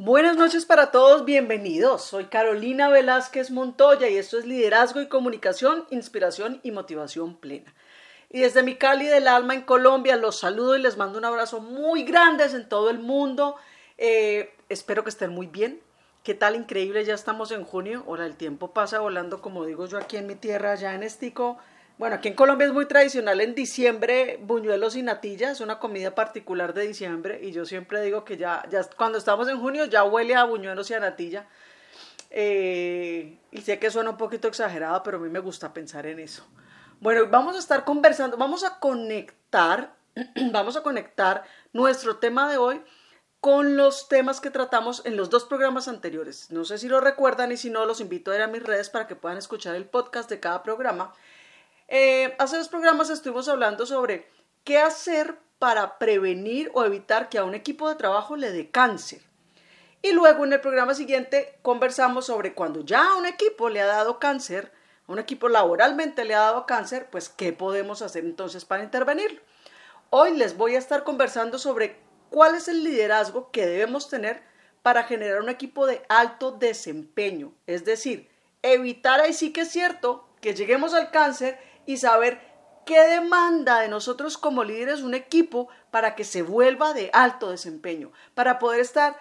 Buenas 0.00 0.36
noches 0.36 0.64
para 0.64 0.92
todos, 0.92 1.24
bienvenidos. 1.24 2.04
Soy 2.04 2.26
Carolina 2.26 2.88
Velázquez 2.88 3.50
Montoya 3.50 4.08
y 4.08 4.16
esto 4.16 4.38
es 4.38 4.46
Liderazgo 4.46 5.00
y 5.00 5.08
Comunicación, 5.08 5.86
Inspiración 5.90 6.60
y 6.62 6.70
Motivación 6.70 7.34
Plena. 7.34 7.74
Y 8.30 8.38
desde 8.38 8.62
mi 8.62 8.76
Cali 8.76 9.06
del 9.06 9.26
alma 9.26 9.54
en 9.54 9.62
Colombia 9.62 10.14
los 10.14 10.38
saludo 10.38 10.76
y 10.76 10.82
les 10.82 10.98
mando 10.98 11.18
un 11.18 11.24
abrazo 11.24 11.58
muy 11.58 12.04
grande 12.04 12.44
en 12.44 12.68
todo 12.68 12.90
el 12.90 13.00
mundo. 13.00 13.56
Eh, 13.96 14.54
espero 14.68 15.02
que 15.02 15.10
estén 15.10 15.30
muy 15.30 15.48
bien. 15.48 15.80
¿Qué 16.22 16.34
tal 16.34 16.54
increíble? 16.54 17.04
Ya 17.04 17.14
estamos 17.14 17.50
en 17.50 17.64
junio. 17.64 18.04
Ahora 18.06 18.24
el 18.24 18.36
tiempo 18.36 18.72
pasa 18.72 19.00
volando, 19.00 19.42
como 19.42 19.64
digo 19.64 19.86
yo 19.86 19.98
aquí 19.98 20.16
en 20.16 20.28
mi 20.28 20.36
tierra, 20.36 20.76
ya 20.76 20.94
en 20.94 21.02
Estico. 21.02 21.58
Bueno, 21.98 22.14
aquí 22.14 22.28
en 22.28 22.34
Colombia 22.34 22.68
es 22.68 22.72
muy 22.72 22.86
tradicional 22.86 23.40
en 23.40 23.56
diciembre 23.56 24.38
buñuelos 24.40 24.94
y 24.94 25.02
natilla, 25.02 25.50
es 25.50 25.60
una 25.60 25.80
comida 25.80 26.14
particular 26.14 26.72
de 26.72 26.86
diciembre 26.86 27.40
y 27.42 27.50
yo 27.50 27.64
siempre 27.64 28.00
digo 28.02 28.24
que 28.24 28.36
ya, 28.36 28.64
ya 28.70 28.84
cuando 28.96 29.18
estamos 29.18 29.48
en 29.48 29.58
junio 29.58 29.84
ya 29.84 30.04
huele 30.04 30.36
a 30.36 30.44
buñuelos 30.44 30.88
y 30.90 30.94
a 30.94 31.00
natilla. 31.00 31.48
Eh, 32.30 33.38
y 33.50 33.60
sé 33.62 33.80
que 33.80 33.90
suena 33.90 34.10
un 34.10 34.16
poquito 34.16 34.46
exagerado, 34.46 35.02
pero 35.02 35.16
a 35.16 35.20
mí 35.20 35.28
me 35.28 35.40
gusta 35.40 35.74
pensar 35.74 36.06
en 36.06 36.20
eso. 36.20 36.46
Bueno, 37.00 37.26
vamos 37.28 37.56
a 37.56 37.58
estar 37.58 37.84
conversando, 37.84 38.36
vamos 38.36 38.62
a 38.62 38.78
conectar, 38.78 39.92
vamos 40.52 40.76
a 40.76 40.84
conectar 40.84 41.42
nuestro 41.72 42.18
tema 42.18 42.48
de 42.48 42.58
hoy 42.58 42.80
con 43.40 43.76
los 43.76 44.08
temas 44.08 44.40
que 44.40 44.50
tratamos 44.50 45.02
en 45.04 45.16
los 45.16 45.30
dos 45.30 45.44
programas 45.46 45.88
anteriores. 45.88 46.48
No 46.52 46.64
sé 46.64 46.78
si 46.78 46.88
lo 46.88 47.00
recuerdan 47.00 47.50
y 47.50 47.56
si 47.56 47.70
no, 47.70 47.86
los 47.86 48.00
invito 48.00 48.30
a 48.30 48.36
ir 48.36 48.42
a 48.42 48.46
mis 48.46 48.62
redes 48.62 48.88
para 48.88 49.08
que 49.08 49.16
puedan 49.16 49.38
escuchar 49.38 49.74
el 49.74 49.86
podcast 49.86 50.30
de 50.30 50.38
cada 50.38 50.62
programa. 50.62 51.12
Eh, 51.88 52.34
hace 52.38 52.58
dos 52.58 52.68
programas 52.68 53.08
estuvimos 53.08 53.48
hablando 53.48 53.86
sobre 53.86 54.28
qué 54.62 54.78
hacer 54.78 55.38
para 55.58 55.98
prevenir 55.98 56.70
o 56.74 56.84
evitar 56.84 57.30
que 57.30 57.38
a 57.38 57.44
un 57.44 57.54
equipo 57.54 57.88
de 57.88 57.94
trabajo 57.94 58.36
le 58.36 58.52
dé 58.52 58.70
cáncer. 58.70 59.22
Y 60.02 60.12
luego 60.12 60.44
en 60.44 60.52
el 60.52 60.60
programa 60.60 60.94
siguiente 60.94 61.58
conversamos 61.62 62.26
sobre 62.26 62.54
cuando 62.54 62.84
ya 62.84 63.12
a 63.12 63.16
un 63.16 63.24
equipo 63.24 63.70
le 63.70 63.80
ha 63.80 63.86
dado 63.86 64.18
cáncer, 64.18 64.70
a 65.08 65.12
un 65.12 65.18
equipo 65.18 65.48
laboralmente 65.48 66.26
le 66.26 66.34
ha 66.34 66.40
dado 66.40 66.66
cáncer, 66.66 67.08
pues 67.10 67.30
qué 67.30 67.54
podemos 67.54 68.02
hacer 68.02 68.24
entonces 68.24 68.66
para 68.66 68.84
intervenir. 68.84 69.42
Hoy 70.10 70.36
les 70.36 70.56
voy 70.58 70.74
a 70.74 70.78
estar 70.78 71.04
conversando 71.04 71.58
sobre 71.58 71.96
cuál 72.28 72.54
es 72.54 72.68
el 72.68 72.84
liderazgo 72.84 73.50
que 73.50 73.66
debemos 73.66 74.10
tener 74.10 74.42
para 74.82 75.04
generar 75.04 75.40
un 75.40 75.48
equipo 75.48 75.86
de 75.86 76.02
alto 76.10 76.52
desempeño. 76.52 77.52
Es 77.66 77.86
decir, 77.86 78.28
evitar 78.62 79.20
ahí 79.20 79.32
sí 79.32 79.52
que 79.52 79.62
es 79.62 79.70
cierto 79.70 80.28
que 80.40 80.54
lleguemos 80.54 80.94
al 80.94 81.10
cáncer 81.10 81.58
y 81.88 81.96
saber 81.96 82.38
qué 82.84 83.00
demanda 83.00 83.80
de 83.80 83.88
nosotros 83.88 84.36
como 84.36 84.62
líderes 84.62 85.00
un 85.00 85.14
equipo 85.14 85.70
para 85.90 86.14
que 86.14 86.24
se 86.24 86.42
vuelva 86.42 86.92
de 86.92 87.08
alto 87.14 87.48
desempeño, 87.48 88.12
para 88.34 88.58
poder 88.58 88.80
estar 88.80 89.16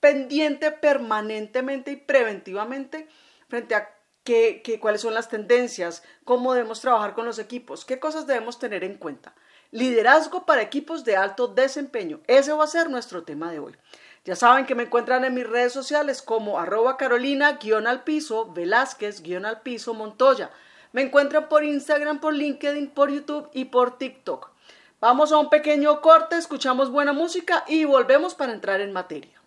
pendiente 0.00 0.72
permanentemente 0.72 1.92
y 1.92 1.96
preventivamente 1.96 3.08
frente 3.46 3.76
a 3.76 3.94
qué, 4.24 4.78
cuáles 4.82 5.02
son 5.02 5.14
las 5.14 5.28
tendencias, 5.28 6.02
cómo 6.24 6.54
debemos 6.54 6.80
trabajar 6.80 7.14
con 7.14 7.24
los 7.24 7.38
equipos, 7.38 7.84
qué 7.84 8.00
cosas 8.00 8.26
debemos 8.26 8.58
tener 8.58 8.82
en 8.82 8.96
cuenta. 8.98 9.36
Liderazgo 9.70 10.44
para 10.44 10.62
equipos 10.62 11.04
de 11.04 11.16
alto 11.16 11.46
desempeño. 11.46 12.20
Ese 12.26 12.52
va 12.52 12.64
a 12.64 12.66
ser 12.66 12.90
nuestro 12.90 13.22
tema 13.22 13.52
de 13.52 13.60
hoy. 13.60 13.76
Ya 14.24 14.34
saben 14.34 14.66
que 14.66 14.74
me 14.74 14.82
encuentran 14.82 15.24
en 15.24 15.34
mis 15.34 15.48
redes 15.48 15.72
sociales 15.72 16.20
como 16.20 16.58
arroba 16.58 16.96
carolina 16.96 17.58
guion 17.62 17.86
al 17.86 18.02
piso, 18.02 18.52
Velázquez 18.52 19.22
guion 19.22 19.46
al 19.46 19.60
piso, 19.60 19.94
Montoya. 19.94 20.50
Me 20.92 21.02
encuentran 21.02 21.48
por 21.48 21.64
Instagram, 21.64 22.20
por 22.20 22.34
LinkedIn, 22.34 22.90
por 22.90 23.10
YouTube 23.10 23.48
y 23.52 23.66
por 23.66 23.98
TikTok. 23.98 24.50
Vamos 25.00 25.32
a 25.32 25.38
un 25.38 25.50
pequeño 25.50 26.00
corte, 26.00 26.36
escuchamos 26.36 26.90
buena 26.90 27.12
música 27.12 27.64
y 27.68 27.84
volvemos 27.84 28.34
para 28.34 28.52
entrar 28.52 28.80
en 28.80 28.92
materia. 28.92 29.38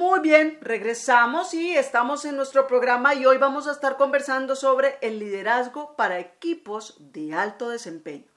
Muy 0.00 0.20
bien, 0.20 0.58
regresamos 0.62 1.52
y 1.52 1.76
estamos 1.76 2.24
en 2.24 2.34
nuestro 2.34 2.66
programa 2.66 3.14
y 3.14 3.26
hoy 3.26 3.36
vamos 3.36 3.68
a 3.68 3.72
estar 3.72 3.96
conversando 3.96 4.56
sobre 4.56 4.96
el 5.02 5.18
liderazgo 5.18 5.94
para 5.94 6.18
equipos 6.18 6.96
de 7.12 7.34
alto 7.34 7.68
desempeño. 7.68 8.30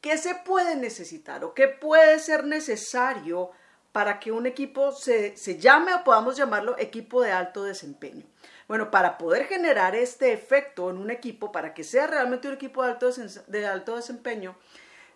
¿Qué 0.00 0.16
se 0.18 0.36
puede 0.36 0.76
necesitar 0.76 1.42
o 1.44 1.52
qué 1.52 1.66
puede 1.66 2.20
ser 2.20 2.44
necesario 2.44 3.50
para 3.90 4.20
que 4.20 4.30
un 4.30 4.46
equipo 4.46 4.92
se, 4.92 5.36
se 5.36 5.58
llame 5.58 5.92
o 5.94 6.04
podamos 6.04 6.36
llamarlo 6.36 6.78
equipo 6.78 7.22
de 7.22 7.32
alto 7.32 7.64
desempeño? 7.64 8.29
Bueno, 8.70 8.92
para 8.92 9.18
poder 9.18 9.46
generar 9.46 9.96
este 9.96 10.32
efecto 10.32 10.90
en 10.90 10.98
un 10.98 11.10
equipo, 11.10 11.50
para 11.50 11.74
que 11.74 11.82
sea 11.82 12.06
realmente 12.06 12.46
un 12.46 12.54
equipo 12.54 12.84
de 12.84 12.90
alto, 12.92 13.10
de 13.48 13.66
alto 13.66 13.96
desempeño, 13.96 14.54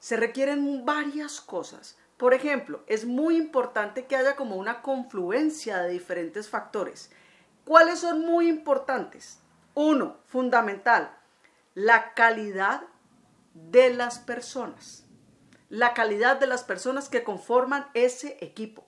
se 0.01 0.17
requieren 0.17 0.85
varias 0.85 1.41
cosas. 1.41 1.97
Por 2.17 2.35
ejemplo, 2.35 2.83
es 2.89 3.05
muy 3.05 3.37
importante 3.37 4.07
que 4.07 4.17
haya 4.17 4.35
como 4.35 4.57
una 4.57 4.83
confluencia 4.83 5.79
de 5.79 5.91
diferentes 5.91 6.49
factores. 6.49 7.13
¿Cuáles 7.65 8.01
son 8.01 8.23
muy 8.27 8.49
importantes? 8.49 9.39
Uno, 9.75 10.17
fundamental, 10.27 11.17
la 11.75 12.13
calidad 12.15 12.83
de 13.55 13.95
las 13.95 14.19
personas. 14.19 15.05
La 15.69 15.95
calidad 15.95 16.41
de 16.41 16.49
las 16.49 16.65
personas 16.65 17.09
que 17.09 17.23
conforman 17.23 17.87
ese 17.95 18.37
equipo. 18.41 18.85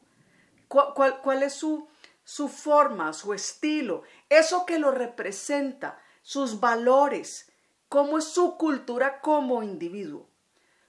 ¿Cuál, 0.67 1.21
cuál 1.21 1.45
es 1.45 1.53
su, 1.53 1.87
su 2.27 2.49
forma, 2.49 3.13
su 3.13 3.33
estilo, 3.35 4.03
eso 4.29 4.67
que 4.67 4.81
lo 4.81 4.91
representa, 4.91 6.03
sus 6.23 6.59
valores, 6.59 7.53
cómo 7.89 8.19
es 8.19 8.25
su 8.25 8.57
cultura 8.57 9.21
como 9.21 9.63
individuo, 9.63 10.29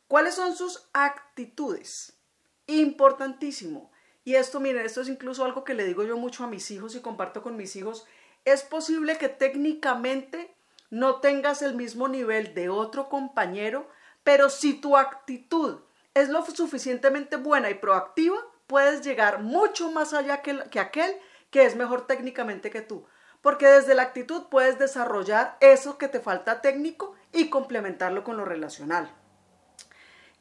cuáles 0.07 0.33
son 0.33 0.55
sus 0.55 0.89
actitudes. 0.93 2.17
Importantísimo. 2.65 3.91
Y 4.25 4.33
esto, 4.33 4.59
miren, 4.59 4.83
esto 4.83 5.01
es 5.01 5.09
incluso 5.09 5.45
algo 5.45 5.63
que 5.63 5.75
le 5.75 5.85
digo 5.85 6.03
yo 6.03 6.17
mucho 6.17 6.43
a 6.43 6.47
mis 6.47 6.71
hijos 6.71 6.95
y 6.95 7.01
comparto 7.01 7.43
con 7.43 7.55
mis 7.55 7.75
hijos. 7.75 8.07
Es 8.43 8.63
posible 8.63 9.19
que 9.19 9.29
técnicamente 9.29 10.55
no 10.89 11.19
tengas 11.21 11.61
el 11.61 11.75
mismo 11.75 12.07
nivel 12.07 12.55
de 12.55 12.69
otro 12.69 13.09
compañero, 13.09 13.87
pero 14.23 14.49
si 14.49 14.73
tu 14.73 14.97
actitud 14.97 15.81
es 16.15 16.29
lo 16.29 16.43
suficientemente 16.43 17.35
buena 17.35 17.69
y 17.69 17.75
proactiva, 17.75 18.37
puedes 18.67 19.01
llegar 19.01 19.41
mucho 19.41 19.91
más 19.91 20.13
allá 20.13 20.41
que, 20.41 20.59
que 20.69 20.79
aquel 20.79 21.17
que 21.49 21.65
es 21.65 21.75
mejor 21.75 22.05
técnicamente 22.05 22.69
que 22.69 22.81
tú. 22.81 23.05
Porque 23.41 23.67
desde 23.67 23.95
la 23.95 24.03
actitud 24.03 24.43
puedes 24.49 24.77
desarrollar 24.77 25.57
eso 25.61 25.97
que 25.97 26.07
te 26.07 26.19
falta 26.19 26.61
técnico 26.61 27.15
y 27.31 27.49
complementarlo 27.49 28.23
con 28.23 28.37
lo 28.37 28.45
relacional. 28.45 29.09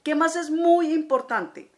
¿Qué 0.03 0.15
más 0.15 0.37
es 0.37 0.51
muy 0.51 0.93
importante? 0.93 1.71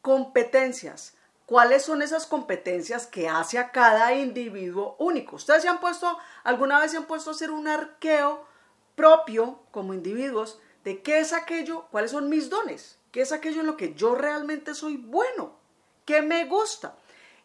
Competencias. 0.00 1.14
¿Cuáles 1.46 1.82
son 1.82 2.02
esas 2.02 2.26
competencias 2.26 3.06
que 3.06 3.28
hace 3.28 3.58
a 3.58 3.72
cada 3.72 4.14
individuo 4.14 4.96
único? 4.98 5.36
Ustedes 5.36 5.62
se 5.62 5.68
han 5.68 5.80
puesto, 5.80 6.18
alguna 6.44 6.78
vez 6.78 6.90
se 6.90 6.98
han 6.98 7.06
puesto 7.06 7.30
a 7.30 7.32
hacer 7.32 7.50
un 7.50 7.66
arqueo 7.66 8.46
propio 8.94 9.62
como 9.70 9.94
individuos 9.94 10.60
de 10.84 11.02
qué 11.02 11.20
es 11.20 11.32
aquello, 11.32 11.86
cuáles 11.90 12.10
son 12.10 12.28
mis 12.28 12.50
dones, 12.50 12.98
qué 13.12 13.22
es 13.22 13.32
aquello 13.32 13.60
en 13.60 13.66
lo 13.66 13.76
que 13.76 13.94
yo 13.94 14.14
realmente 14.14 14.74
soy 14.74 14.96
bueno, 14.96 15.57
qué 16.08 16.22
me 16.22 16.46
gusta. 16.46 16.94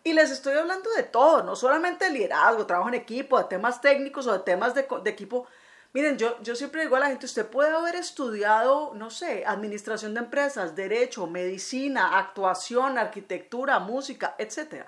Y 0.05 0.13
les 0.13 0.31
estoy 0.31 0.57
hablando 0.57 0.89
de 0.91 1.03
todo, 1.03 1.43
no 1.43 1.53
solamente 1.53 2.05
de 2.05 2.11
liderazgo, 2.11 2.65
trabajo 2.65 2.87
en 2.87 2.95
equipo, 2.95 3.37
de 3.37 3.43
temas 3.43 3.81
técnicos 3.81 4.25
o 4.25 4.31
de 4.31 4.39
temas 4.39 4.73
de, 4.73 4.87
equipo. 5.05 5.47
Miren, 5.91 6.17
yo, 6.17 6.41
yo 6.41 6.55
siempre 6.55 6.81
digo 6.81 6.95
a 6.95 7.01
la 7.01 7.07
gente, 7.07 7.25
usted 7.25 7.45
puede 7.45 7.75
haber 7.75 7.95
estudiado, 7.95 8.93
no 8.95 9.09
sé, 9.09 9.43
administración 9.45 10.13
de 10.13 10.21
empresas, 10.21 10.77
derecho, 10.77 11.27
medicina, 11.27 12.17
actuación, 12.17 12.97
arquitectura, 12.97 13.79
música, 13.79 14.35
etc. 14.37 14.85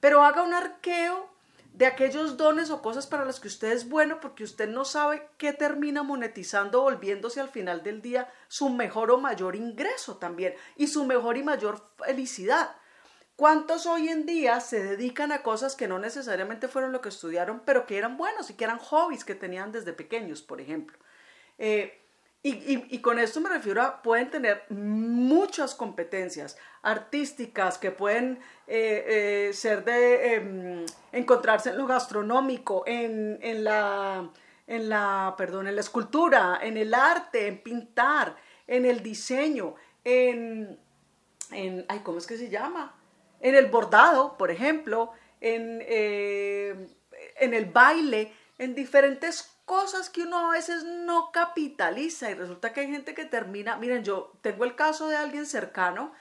Pero 0.00 0.24
haga 0.24 0.42
un 0.42 0.54
arqueo 0.54 1.28
de 1.74 1.86
aquellos 1.86 2.38
dones 2.38 2.70
o 2.70 2.80
cosas 2.80 3.06
para 3.06 3.26
los 3.26 3.38
que 3.38 3.48
usted 3.48 3.72
es 3.72 3.88
bueno 3.88 4.18
porque 4.20 4.44
usted 4.44 4.68
no 4.68 4.86
sabe 4.86 5.28
qué 5.36 5.52
termina 5.52 6.02
monetizando, 6.02 6.80
volviéndose 6.80 7.40
al 7.40 7.50
final 7.50 7.82
del 7.82 8.00
día 8.00 8.32
su 8.48 8.70
mejor 8.70 9.10
o 9.10 9.18
mayor 9.18 9.56
ingreso 9.56 10.16
también 10.16 10.54
y 10.76 10.86
su 10.86 11.04
mejor 11.04 11.36
y 11.36 11.42
mayor 11.42 11.84
felicidad. 11.98 12.76
¿Cuántos 13.40 13.86
hoy 13.86 14.10
en 14.10 14.26
día 14.26 14.60
se 14.60 14.84
dedican 14.84 15.32
a 15.32 15.42
cosas 15.42 15.74
que 15.74 15.88
no 15.88 15.98
necesariamente 15.98 16.68
fueron 16.68 16.92
lo 16.92 17.00
que 17.00 17.08
estudiaron, 17.08 17.62
pero 17.64 17.86
que 17.86 17.96
eran 17.96 18.18
buenos 18.18 18.50
y 18.50 18.52
que 18.52 18.64
eran 18.64 18.76
hobbies 18.76 19.24
que 19.24 19.34
tenían 19.34 19.72
desde 19.72 19.94
pequeños, 19.94 20.42
por 20.42 20.60
ejemplo? 20.60 20.98
Eh, 21.56 21.98
y, 22.42 22.98
con 22.98 23.18
esto 23.18 23.40
me 23.40 23.48
refiero 23.48 23.80
a, 23.80 24.02
pueden 24.02 24.28
tener 24.28 24.64
muchas 24.68 25.74
competencias 25.74 26.58
artísticas 26.82 27.78
que 27.78 27.90
pueden 27.90 28.40
eh, 28.66 29.48
eh, 29.48 29.54
ser 29.54 29.86
de 29.86 30.34
em, 30.34 30.86
encontrarse 31.10 31.70
en 31.70 31.78
lo 31.78 31.86
gastronómico, 31.86 32.84
en, 32.86 33.38
en, 33.40 33.64
la, 33.64 34.30
en, 34.66 34.88
la, 34.90 35.34
perdón, 35.38 35.66
en 35.66 35.76
la 35.76 35.80
escultura, 35.80 36.58
en 36.60 36.76
el 36.76 36.92
arte, 36.92 37.46
en 37.46 37.62
pintar, 37.62 38.36
en 38.66 38.84
el 38.84 39.02
diseño, 39.02 39.76
en, 40.04 40.78
en 41.52 41.86
ay, 41.88 42.00
¿cómo 42.00 42.18
es 42.18 42.26
que 42.26 42.36
se 42.36 42.50
llama? 42.50 42.99
En 43.40 43.54
el 43.54 43.66
bordado, 43.66 44.36
por 44.36 44.50
ejemplo, 44.50 45.12
en, 45.40 45.82
eh, 45.86 46.88
en 47.36 47.54
el 47.54 47.66
baile, 47.66 48.32
en 48.58 48.74
diferentes 48.74 49.50
cosas 49.64 50.10
que 50.10 50.22
uno 50.22 50.50
a 50.50 50.52
veces 50.52 50.84
no 50.84 51.30
capitaliza 51.32 52.30
y 52.30 52.34
resulta 52.34 52.72
que 52.72 52.80
hay 52.80 52.90
gente 52.90 53.14
que 53.14 53.24
termina, 53.24 53.76
miren, 53.76 54.04
yo 54.04 54.32
tengo 54.42 54.64
el 54.64 54.74
caso 54.74 55.08
de 55.08 55.16
alguien 55.16 55.46
cercano 55.46 56.12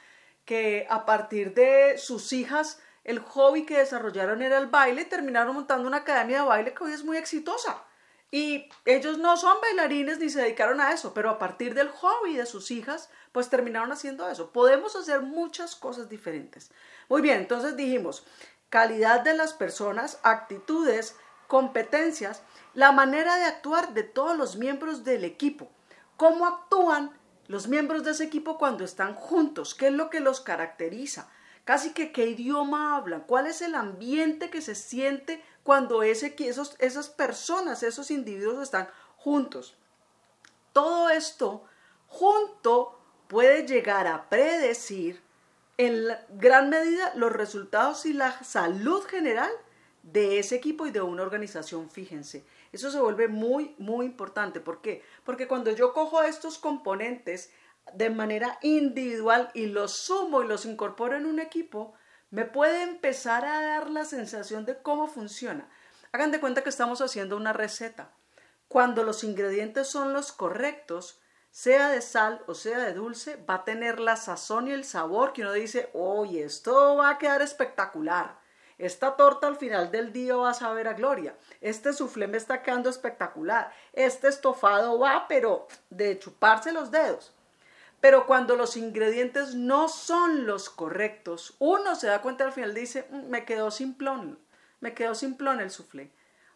que 0.46 0.88
a 0.90 1.06
partir 1.06 1.54
de 1.54 1.98
sus 1.98 2.32
hijas 2.32 2.82
el 3.04 3.20
hobby 3.20 3.66
que 3.66 3.80
desarrollaron 3.80 4.42
era 4.42 4.58
el 4.58 4.68
baile 4.68 5.06
terminaron 5.06 5.56
montando 5.56 5.88
una 5.88 5.98
academia 5.98 6.42
de 6.42 6.48
baile 6.48 6.74
que 6.74 6.84
hoy 6.84 6.94
es 6.94 7.04
muy 7.04 7.18
exitosa. 7.18 7.84
Y 8.32 8.70
ellos 8.86 9.18
no 9.18 9.38
son 9.38 9.60
bailarines 9.62 10.20
ni 10.20 10.30
se 10.30 10.42
dedicaron 10.42 10.80
a 10.80 10.92
eso, 10.92 11.14
pero 11.14 11.32
a 11.32 11.40
partir 11.40 11.74
del 11.74 11.90
hobby 11.90 12.36
de 12.36 12.46
sus 12.46 12.70
hijas, 12.70 13.10
pues 13.32 13.50
terminaron 13.50 13.92
haciendo 13.92 14.30
eso. 14.30 14.52
Podemos 14.52 14.96
hacer 14.96 15.22
muchas 15.22 15.76
cosas 15.76 16.10
diferentes. 16.10 16.72
Muy 17.08 17.22
bien, 17.22 17.40
entonces 17.40 17.76
dijimos, 17.76 18.24
calidad 18.70 19.22
de 19.22 19.34
las 19.34 19.54
personas, 19.54 20.20
actitudes, 20.22 21.16
competencias, 21.48 22.44
la 22.76 22.92
manera 22.92 23.38
de 23.38 23.46
actuar 23.46 23.96
de 23.96 24.04
todos 24.04 24.38
los 24.38 24.56
miembros 24.56 25.04
del 25.04 25.24
equipo, 25.24 25.72
cómo 26.16 26.46
actúan 26.46 27.12
los 27.48 27.68
miembros 27.68 28.04
de 28.04 28.12
ese 28.12 28.26
equipo 28.26 28.60
cuando 28.60 28.84
están 28.84 29.16
juntos, 29.16 29.74
qué 29.74 29.88
es 29.88 29.94
lo 29.94 30.12
que 30.12 30.20
los 30.20 30.40
caracteriza, 30.40 31.28
casi 31.66 31.94
que 31.94 32.12
qué 32.12 32.28
idioma 32.28 32.96
hablan, 32.96 33.22
cuál 33.22 33.48
es 33.48 33.64
el 33.64 33.74
ambiente 33.74 34.52
que 34.52 34.62
se 34.62 34.76
siente 34.76 35.44
cuando 35.70 36.02
ese, 36.02 36.34
esos, 36.40 36.76
esas 36.80 37.10
personas, 37.10 37.84
esos 37.84 38.10
individuos 38.10 38.64
están 38.64 38.90
juntos. 39.18 39.78
Todo 40.74 41.12
esto 41.12 41.64
junto 42.08 43.00
puede 43.28 43.68
llegar 43.68 44.08
a 44.08 44.30
predecir 44.30 45.22
en 45.78 46.08
gran 46.30 46.72
medida 46.72 47.14
los 47.14 47.32
resultados 47.32 48.08
y 48.08 48.14
la 48.14 48.44
salud 48.44 49.04
general 49.04 49.52
de 50.02 50.40
ese 50.40 50.56
equipo 50.56 50.88
y 50.88 50.92
de 50.92 51.02
una 51.02 51.22
organización, 51.22 51.92
fíjense. 51.92 52.44
Eso 52.72 52.90
se 52.90 53.00
vuelve 53.00 53.28
muy, 53.28 53.76
muy 53.78 54.08
importante. 54.08 54.62
¿Por 54.62 54.82
qué? 54.82 55.04
Porque 55.24 55.48
cuando 55.48 55.70
yo 55.70 55.94
cojo 55.94 56.24
estos 56.24 56.58
componentes 56.58 57.52
de 57.94 58.10
manera 58.10 58.58
individual 58.64 59.52
y 59.54 59.68
los 59.68 59.92
sumo 59.92 60.42
y 60.42 60.48
los 60.48 60.66
incorporo 60.66 61.16
en 61.16 61.28
un 61.28 61.40
equipo, 61.40 61.94
me 62.32 62.46
puede 62.46 62.84
empezar 62.84 63.46
a 63.46 63.62
dar 63.62 63.90
la 63.90 64.06
sensación 64.06 64.66
de 64.66 64.78
cómo 64.82 65.08
funciona. 65.08 65.68
Hagan 66.12 66.32
de 66.32 66.40
cuenta 66.40 66.64
que 66.64 66.70
estamos 66.70 67.02
haciendo 67.02 67.38
una 67.38 67.54
receta. 67.54 68.12
Cuando 68.68 69.04
los 69.04 69.24
ingredientes 69.24 69.88
son 69.88 70.14
los 70.14 70.32
correctos, 70.32 71.20
sea 71.52 71.90
de 71.90 72.02
sal 72.02 72.44
o 72.46 72.54
sea 72.54 72.80
de 72.80 72.94
dulce, 72.94 73.36
va 73.50 73.56
a 73.56 73.66
tener 73.66 74.00
la 74.00 74.16
sazón 74.16 74.68
y 74.68 74.72
el 74.72 74.84
sabor 74.84 75.34
que 75.34 75.42
uno 75.42 75.54
dice, 75.54 75.90
oye, 75.94 76.44
esto 76.44 76.96
va 76.96 77.10
a 77.10 77.18
quedar 77.18 77.42
espectacular. 77.42 78.40
Esta 78.78 79.18
torta 79.18 79.48
al 79.48 79.58
final 79.58 79.92
del 79.92 80.14
día 80.14 80.36
va 80.36 80.52
a 80.52 80.54
saber 80.54 80.88
a 80.88 80.94
gloria. 80.94 81.36
Este 81.60 81.92
suflé 81.92 82.28
me 82.28 82.38
está 82.38 82.64
quedando 82.64 82.90
espectacular. 82.90 83.74
Este 83.92 84.30
estofado 84.30 84.98
va, 84.98 85.28
pero 85.28 85.68
de 85.90 86.18
chuparse 86.18 86.72
los 86.72 86.90
dedos. 86.90 87.34
Pero 88.02 88.26
cuando 88.26 88.56
los 88.56 88.78
ingredientes 88.78 89.56
no 89.56 89.90
son 89.90 90.46
los 90.46 90.70
correctos, 90.70 91.56
uno 91.60 91.96
se 91.96 92.08
da 92.08 92.22
cuenta 92.22 92.46
al 92.46 92.54
final 92.54 92.74
dice, 92.74 93.08
mm, 93.10 93.30
me 93.30 93.46
quedó 93.46 93.72
simplón, 93.72 94.40
me 94.80 94.94
quedó 94.94 95.16
simplón 95.16 95.60
el 95.60 95.70
suflé. 95.70 96.12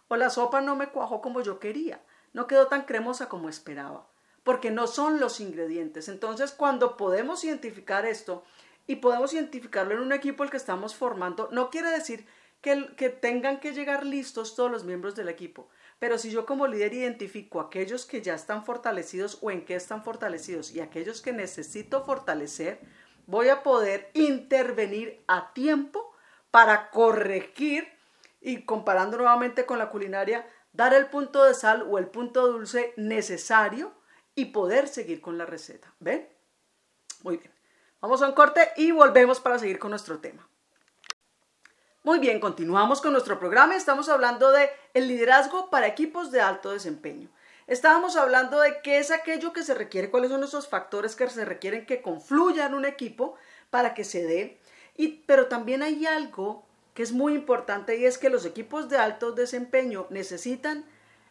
O 0.08 0.16
la 0.16 0.30
sopa 0.30 0.62
no 0.62 0.76
me 0.76 0.90
cuajó 0.90 1.22
como 1.22 1.42
yo 1.42 1.60
quería, 1.60 2.02
no 2.34 2.48
quedó 2.48 2.68
tan 2.68 2.84
cremosa 2.84 3.28
como 3.28 3.50
esperaba, 3.50 4.08
porque 4.44 4.72
no 4.72 4.88
son 4.88 5.20
los 5.20 5.40
ingredientes. 5.40 6.08
Entonces, 6.08 6.52
cuando 6.52 6.96
podemos 6.96 7.44
identificar 7.44 8.06
esto 8.06 8.44
y 8.88 8.98
podemos 8.98 9.34
identificarlo 9.34 9.96
en 9.96 10.02
un 10.02 10.14
equipo 10.14 10.44
el 10.44 10.50
que 10.50 10.58
estamos 10.58 10.96
formando, 10.96 11.50
no 11.52 11.70
quiere 11.70 11.90
decir 11.90 12.26
que, 12.62 12.96
que 12.96 13.10
tengan 13.10 13.60
que 13.60 13.74
llegar 13.74 14.06
listos 14.06 14.56
todos 14.56 14.72
los 14.72 14.86
miembros 14.86 15.16
del 15.16 15.28
equipo, 15.28 15.68
pero 16.04 16.18
si 16.18 16.32
yo 16.32 16.46
como 16.46 16.68
líder 16.68 16.94
identifico 16.94 17.62
aquellos 17.62 18.06
que 18.06 18.22
ya 18.22 18.34
están 18.34 18.66
fortalecidos 18.66 19.38
o 19.42 19.52
en 19.52 19.64
qué 19.64 19.76
están 19.76 20.04
fortalecidos 20.04 20.72
y 20.72 20.82
aquellos 20.82 21.22
que 21.22 21.32
necesito 21.32 22.04
fortalecer, 22.04 22.82
voy 23.26 23.48
a 23.48 23.64
poder 23.64 24.12
intervenir 24.14 25.24
a 25.28 25.54
tiempo 25.54 26.14
para 26.52 26.90
corregir 26.90 27.88
y 28.42 28.66
comparando 28.66 29.16
nuevamente 29.16 29.66
con 29.66 29.80
la 29.80 29.90
culinaria, 29.90 30.46
dar 30.74 30.94
el 30.94 31.06
punto 31.06 31.46
de 31.46 31.54
sal 31.54 31.88
o 31.90 31.98
el 31.98 32.08
punto 32.08 32.52
dulce 32.52 32.94
necesario 32.98 33.94
y 34.36 34.48
poder 34.52 34.90
seguir 34.90 35.22
con 35.22 35.38
la 35.38 35.46
receta. 35.46 35.94
¿Ven? 36.02 36.28
Muy 37.22 37.38
bien. 37.38 37.54
Vamos 38.02 38.22
a 38.22 38.28
un 38.28 38.34
corte 38.34 38.72
y 38.76 38.92
volvemos 38.92 39.40
para 39.40 39.58
seguir 39.58 39.80
con 39.80 39.92
nuestro 39.92 40.20
tema. 40.20 40.50
Muy 42.06 42.20
bien, 42.20 42.42
continuamos 42.42 43.00
con 43.00 43.14
nuestro 43.14 43.40
programa. 43.40 43.78
Estamos 43.78 44.10
hablando 44.10 44.52
de 44.52 44.70
el 44.94 45.08
liderazgo 45.08 45.70
para 45.70 45.88
equipos 45.88 46.32
de 46.32 46.42
alto 46.42 46.72
desempeño. 46.72 47.30
Estábamos 47.66 48.18
hablando 48.18 48.60
de 48.60 48.82
qué 48.82 48.98
es 48.98 49.10
aquello 49.10 49.54
que 49.54 49.64
se 49.64 49.74
requiere, 49.74 50.12
cuáles 50.12 50.30
son 50.30 50.44
esos 50.44 50.68
factores 50.68 51.16
que 51.16 51.30
se 51.30 51.46
requieren 51.46 51.86
que 51.86 52.02
confluyan 52.02 52.72
en 52.72 52.74
un 52.74 52.84
equipo 52.84 53.36
para 53.70 53.94
que 53.94 54.04
se 54.04 54.26
dé. 54.26 54.60
Pero 55.26 55.48
también 55.48 55.82
hay 55.82 56.06
algo 56.06 56.66
que 56.94 57.04
es 57.04 57.14
muy 57.14 57.36
importante 57.36 57.98
y 57.98 58.06
es 58.06 58.18
que 58.18 58.30
los 58.30 58.44
equipos 58.46 58.90
de 58.90 58.98
alto 58.98 59.32
desempeño 59.32 60.06
necesitan 60.10 60.84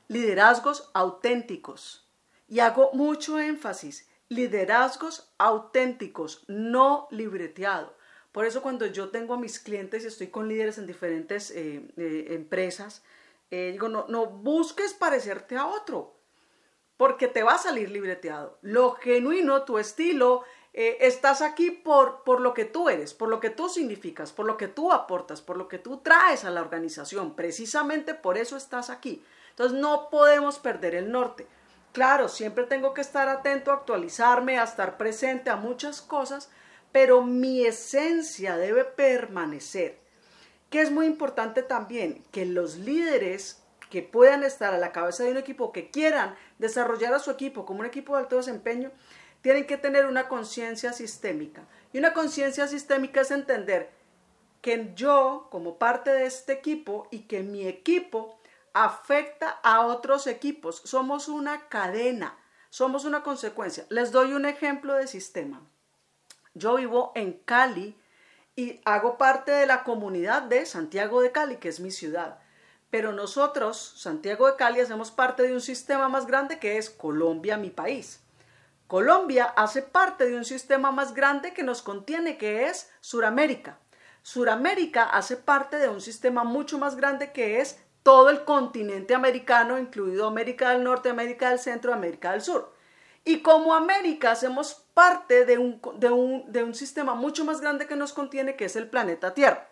liderazgos 0.09 0.91
auténticos. 0.95 2.09
Y 2.49 2.61
hago 2.61 2.93
mucho 2.95 3.39
énfasis, 3.39 4.09
liderazgos 4.31 5.35
auténticos, 5.37 6.45
no 6.49 7.09
libreteado. 7.11 7.95
Por 8.33 8.47
eso 8.47 8.63
cuando 8.63 8.87
yo 8.87 9.11
tengo 9.11 9.35
a 9.35 9.39
mis 9.39 9.59
clientes 9.59 10.05
y 10.05 10.07
estoy 10.09 10.29
con 10.29 10.49
líderes 10.49 10.79
en 10.79 10.87
diferentes 10.87 11.51
eh, 11.51 11.83
eh, 11.97 12.27
empresas, 12.31 13.03
eh, 13.51 13.71
digo, 13.73 13.89
no, 13.89 14.07
no 14.09 14.27
busques 14.27 14.95
parecerte 14.95 15.57
a 15.57 15.67
otro, 15.67 16.17
porque 16.97 17.29
te 17.29 17.43
va 17.43 17.55
a 17.55 17.59
salir 17.59 17.91
libreteado. 17.91 18.59
Lo 18.63 18.93
genuino, 18.93 19.65
tu 19.65 19.79
estilo, 19.79 20.45
estás 20.73 21.43
aquí 21.43 21.71
por, 21.71 22.23
por 22.25 22.41
lo 22.41 22.55
que 22.55 22.65
tú 22.65 22.89
eres, 22.89 23.13
por 23.13 23.29
lo 23.29 23.41
que 23.41 23.51
tú 23.51 23.69
significas, 23.69 24.33
por 24.33 24.47
lo 24.47 24.57
que 24.57 24.69
tú 24.69 24.91
aportas, 24.91 25.43
por 25.43 25.59
lo 25.59 25.69
que 25.69 25.79
tú 25.79 25.99
traes 25.99 26.45
a 26.45 26.51
la 26.51 26.63
organización. 26.63 27.37
Precisamente 27.37 28.15
por 28.15 28.39
eso 28.39 28.57
estás 28.57 28.89
aquí. 28.89 29.23
Entonces 29.51 29.79
no 29.79 30.09
podemos 30.09 30.59
perder 30.59 30.95
el 30.95 31.13
norte. 31.13 31.47
Claro, 31.93 32.29
siempre 32.29 32.65
tengo 32.65 32.95
que 32.95 33.03
estar 33.03 33.29
atento, 33.29 33.71
actualizarme, 33.71 34.59
a 34.59 34.65
estar 34.65 34.97
presente 34.97 35.51
a 35.51 35.57
muchas 35.57 36.01
cosas, 36.01 36.51
pero 36.93 37.23
mi 37.23 37.65
esencia 37.65 38.57
debe 38.57 38.85
permanecer. 38.85 39.99
Que 40.71 40.81
es 40.81 40.91
muy 40.91 41.07
importante 41.07 41.63
también 41.63 42.23
que 42.31 42.47
los 42.47 42.77
líderes 42.77 43.63
que 43.91 44.03
puedan 44.03 44.43
estar 44.43 44.73
a 44.73 44.79
la 44.79 44.93
cabeza 44.93 45.25
de 45.25 45.33
un 45.33 45.37
equipo, 45.37 45.73
que 45.73 45.91
quieran 45.91 46.35
desarrollar 46.59 47.13
a 47.13 47.19
su 47.19 47.31
equipo 47.31 47.67
como 47.67 47.81
un 47.81 47.87
equipo 47.87 48.15
de 48.15 48.23
alto 48.23 48.37
desempeño, 48.37 48.91
tienen 49.43 49.67
que 49.67 49.77
tener 49.77 50.07
una 50.07 50.29
conciencia 50.29 50.93
sistémica. 50.93 51.67
Y 51.93 51.99
una 51.99 52.15
conciencia 52.15 52.69
sistémica 52.69 53.21
es 53.21 53.31
entender 53.31 53.91
que 54.63 54.93
yo, 54.95 55.49
como 55.51 55.77
parte 55.77 56.11
de 56.11 56.25
este 56.25 56.53
equipo, 56.53 57.09
y 57.11 57.25
que 57.25 57.43
mi 57.43 57.67
equipo 57.67 58.39
afecta 58.73 59.51
a 59.63 59.85
otros 59.85 60.27
equipos. 60.27 60.81
Somos 60.85 61.29
una 61.29 61.69
cadena, 61.69 62.39
somos 62.71 63.05
una 63.05 63.23
consecuencia. 63.23 63.85
Les 63.91 64.13
doy 64.13 64.33
un 64.33 64.47
ejemplo 64.47 64.95
de 64.95 65.07
sistema. 65.07 65.61
Yo 66.55 66.77
vivo 66.77 67.13
en 67.15 67.33
Cali 67.33 67.97
y 68.57 68.81
hago 68.85 69.17
parte 69.17 69.53
de 69.53 69.67
la 69.67 69.85
comunidad 69.85 70.43
de 70.43 70.67
Santiago 70.67 71.23
de 71.23 71.33
Cali, 71.33 71.57
que 71.57 71.69
es 71.69 71.81
mi 71.81 71.91
ciudad. 71.91 72.39
Pero 72.91 73.13
nosotros, 73.13 73.95
Santiago 73.97 74.47
de 74.47 74.57
Cali, 74.57 74.81
hacemos 74.81 75.11
parte 75.11 75.45
de 75.45 75.55
un 75.55 75.63
sistema 75.63 76.09
más 76.09 76.27
grande 76.27 76.59
que 76.59 76.77
es 76.77 76.91
Colombia, 76.91 77.57
mi 77.57 77.71
país. 77.71 78.21
Colombia 78.87 79.47
hace 79.57 79.81
parte 79.81 80.29
de 80.29 80.37
un 80.37 80.45
sistema 80.45 80.93
más 80.93 81.15
grande 81.15 81.55
que 81.55 81.63
nos 81.63 81.81
contiene, 81.81 82.37
que 82.37 82.67
es 82.67 82.91
Suramérica. 83.01 83.79
Suramérica 84.23 85.05
hace 85.05 85.37
parte 85.37 85.79
de 85.79 85.89
un 85.89 86.03
sistema 86.03 86.45
mucho 86.45 86.79
más 86.79 86.97
grande 86.97 87.33
que 87.33 87.63
es 87.63 87.79
todo 88.03 88.29
el 88.29 88.45
continente 88.45 89.15
americano, 89.15 89.79
incluido 89.79 90.27
América 90.27 90.71
del 90.71 90.85
Norte, 90.85 91.09
América 91.09 91.49
del 91.49 91.59
Centro, 91.59 91.95
América 91.95 92.33
del 92.33 92.43
Sur. 92.43 92.75
Y 93.25 93.41
como 93.41 93.75
América 93.75 94.33
hacemos 94.33 94.75
parte 94.95 95.45
de 95.45 95.59
un, 95.59 95.81
de, 95.99 96.63
un, 96.63 96.75
sistema 96.75 97.15
mucho 97.15 97.45
más 97.45 97.61
grande 97.61 97.87
que 97.87 97.95
nos 97.95 98.13
contiene, 98.13 98.57
que 98.57 98.65
es 98.65 98.77
el 98.77 98.89
planeta 98.89 99.33
Tierra. 99.33 99.69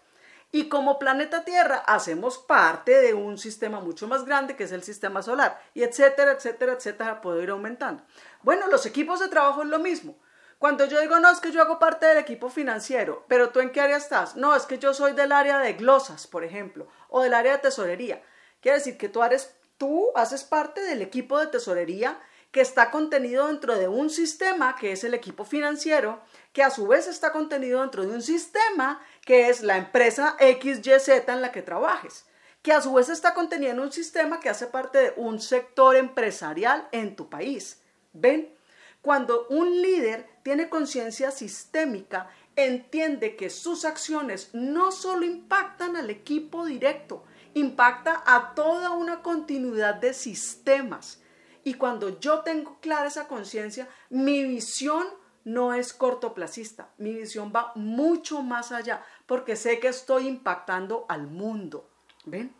Y 0.53 0.69
como 0.69 0.99
planeta 0.99 1.45
Tierra 1.45 1.79
hacemos 1.87 2.39
parte 2.39 3.01
de 3.01 3.15
un 3.15 3.39
sistema 3.39 3.81
mucho 3.81 4.09
más 4.09 4.25
grande 4.25 4.57
que 4.57 4.65
es 4.65 4.73
el 4.73 4.83
sistema 4.83 5.23
solar, 5.23 5.61
y 5.75 5.83
etcétera, 5.83 6.33
etcétera, 6.33 6.73
etcétera, 6.73 7.21
puedo 7.21 7.43
ir 7.43 7.51
aumentando. 7.51 8.05
Bueno, 8.43 8.67
los 8.69 8.87
equipos 8.87 9.21
de 9.21 9.29
trabajo 9.29 9.63
es 9.63 9.69
lo 9.69 9.79
mismo. 9.79 10.17
Cuando 10.59 10.85
yo 10.85 11.01
digo, 11.01 11.19
no, 11.19 11.31
es 11.31 11.41
que 11.41 11.53
yo 11.53 11.63
hago 11.63 11.79
parte 11.79 12.07
del 12.07 12.19
equipo 12.19 12.51
financiero, 12.51 13.25
pero 13.29 13.51
tú 13.51 13.61
en 13.61 13.71
qué 13.71 13.81
área 13.81 13.97
estás? 13.97 14.37
No, 14.37 14.55
es 14.55 14.65
que 14.65 14.79
yo 14.79 14.93
soy 14.93 15.13
del 15.13 15.33
área 15.33 15.59
de 15.59 15.73
glosas, 15.73 16.27
por 16.27 16.45
ejemplo, 16.45 16.87
o 17.09 17.23
del 17.23 17.35
área 17.35 17.53
de 17.53 17.59
tesorería. 17.63 18.23
Quiere 18.61 18.79
decir 18.79 18.99
que 18.99 19.09
tú, 19.09 19.23
eres, 19.23 19.57
tú 19.79 20.11
haces 20.15 20.45
parte 20.45 20.83
del 20.83 21.01
equipo 21.01 21.39
de 21.39 21.47
tesorería 21.47 22.21
que 22.51 22.61
está 22.61 22.91
contenido 22.91 23.47
dentro 23.47 23.79
de 23.79 23.89
un 23.89 24.11
sistema 24.11 24.77
que 24.77 24.93
es 24.93 25.05
el 25.05 25.15
equipo 25.15 25.45
financiero, 25.45 26.21
que 26.53 26.63
a 26.63 26.71
su 26.71 26.87
vez 26.87 27.07
está 27.07 27.33
contenido 27.33 27.81
dentro 27.81 28.05
de 28.05 28.15
un 28.15 28.23
sistema 28.23 29.01
que 29.25 29.49
es 29.49 29.63
la 29.63 29.77
empresa 29.77 30.37
XYZ 30.39 31.29
en 31.29 31.43
la 31.43 31.53
que 31.53 31.63
trabajes, 31.63 32.27
que 32.63 32.73
a 32.73 32.83
su 32.83 32.93
vez 32.93 33.09
está 33.09 33.35
contenido 33.35 33.73
en 33.73 33.81
un 33.81 33.93
sistema 33.93 34.41
que 34.41 34.49
hace 34.49 34.67
parte 34.67 34.99
de 34.99 35.13
un 35.17 35.41
sector 35.41 35.95
empresarial 35.95 36.89
en 36.93 37.15
tu 37.15 37.29
país. 37.29 37.81
¿Ven? 38.13 38.53
Cuando 39.01 39.47
un 39.49 39.81
líder 39.81 40.29
tiene 40.43 40.69
conciencia 40.69 41.31
sistémica, 41.31 42.29
entiende 42.57 43.37
que 43.37 43.49
sus 43.49 43.85
acciones 43.85 44.51
no 44.53 44.93
solo 44.93 45.25
impactan 45.25 45.97
al 45.97 46.11
equipo 46.11 46.67
directo, 46.67 47.25
impacta 47.55 48.23
a 48.27 48.55
toda 48.55 48.91
una 48.91 49.23
continuidad 49.23 49.95
de 49.95 50.13
sistemas. 50.13 51.20
Y 51.65 51.75
cuando 51.75 52.21
yo 52.21 52.41
tengo 52.41 52.79
clara 52.81 53.09
esa 53.09 53.29
conciencia, 53.29 53.89
mi 54.09 54.43
visión 54.45 55.07
no 55.45 55.75
es 55.75 55.93
cortoplacista, 55.93 56.91
mi 56.99 57.15
visión 57.15 57.53
va 57.55 57.73
mucho 57.75 58.43
más 58.43 58.73
allá, 58.73 59.05
porque 59.27 59.57
sé 59.57 59.81
que 59.81 59.89
estoy 59.89 60.27
impactando 60.27 61.07
al 61.09 61.27
mundo. 61.27 61.89
¿Ven? 62.25 62.55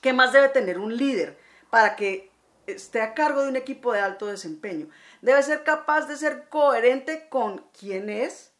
¿Qué 0.00 0.12
más 0.12 0.32
debe 0.32 0.48
tener 0.48 0.78
un 0.78 0.96
líder 0.96 1.38
para 1.70 1.96
que 1.96 2.30
esté 2.66 3.02
a 3.02 3.14
cargo 3.14 3.42
de 3.42 3.48
un 3.48 3.56
equipo 3.56 3.92
de 3.92 4.00
alto 4.00 4.26
desempeño? 4.26 4.88
Debe 5.22 5.42
ser 5.42 5.64
capaz 5.64 6.06
de 6.06 6.16
ser 6.16 6.48
coherente 6.48 7.28
con 7.28 7.64
quién 7.78 8.10
es, 8.10 8.52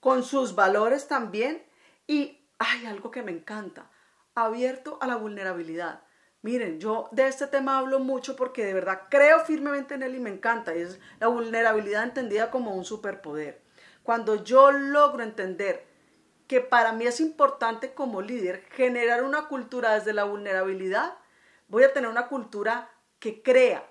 con 0.00 0.22
sus 0.22 0.54
valores 0.54 1.08
también 1.08 1.62
y 2.06 2.40
hay 2.58 2.86
algo 2.86 3.10
que 3.10 3.22
me 3.22 3.32
encanta, 3.32 3.90
abierto 4.34 4.98
a 5.00 5.06
la 5.06 5.16
vulnerabilidad. 5.16 6.05
Miren, 6.46 6.78
yo 6.78 7.08
de 7.10 7.26
este 7.26 7.48
tema 7.48 7.76
hablo 7.76 7.98
mucho 7.98 8.36
porque 8.36 8.64
de 8.64 8.72
verdad 8.72 9.08
creo 9.10 9.40
firmemente 9.40 9.94
en 9.94 10.04
él 10.04 10.14
y 10.14 10.20
me 10.20 10.30
encanta. 10.30 10.76
Y 10.76 10.82
es 10.82 11.00
la 11.18 11.26
vulnerabilidad 11.26 12.04
entendida 12.04 12.52
como 12.52 12.76
un 12.76 12.84
superpoder. 12.84 13.60
Cuando 14.04 14.44
yo 14.44 14.70
logro 14.70 15.24
entender 15.24 15.84
que 16.46 16.60
para 16.60 16.92
mí 16.92 17.04
es 17.04 17.18
importante 17.18 17.94
como 17.94 18.22
líder 18.22 18.62
generar 18.70 19.24
una 19.24 19.48
cultura 19.48 19.94
desde 19.94 20.12
la 20.12 20.22
vulnerabilidad, 20.22 21.14
voy 21.66 21.82
a 21.82 21.92
tener 21.92 22.08
una 22.08 22.28
cultura 22.28 22.90
que 23.18 23.42
crea. 23.42 23.84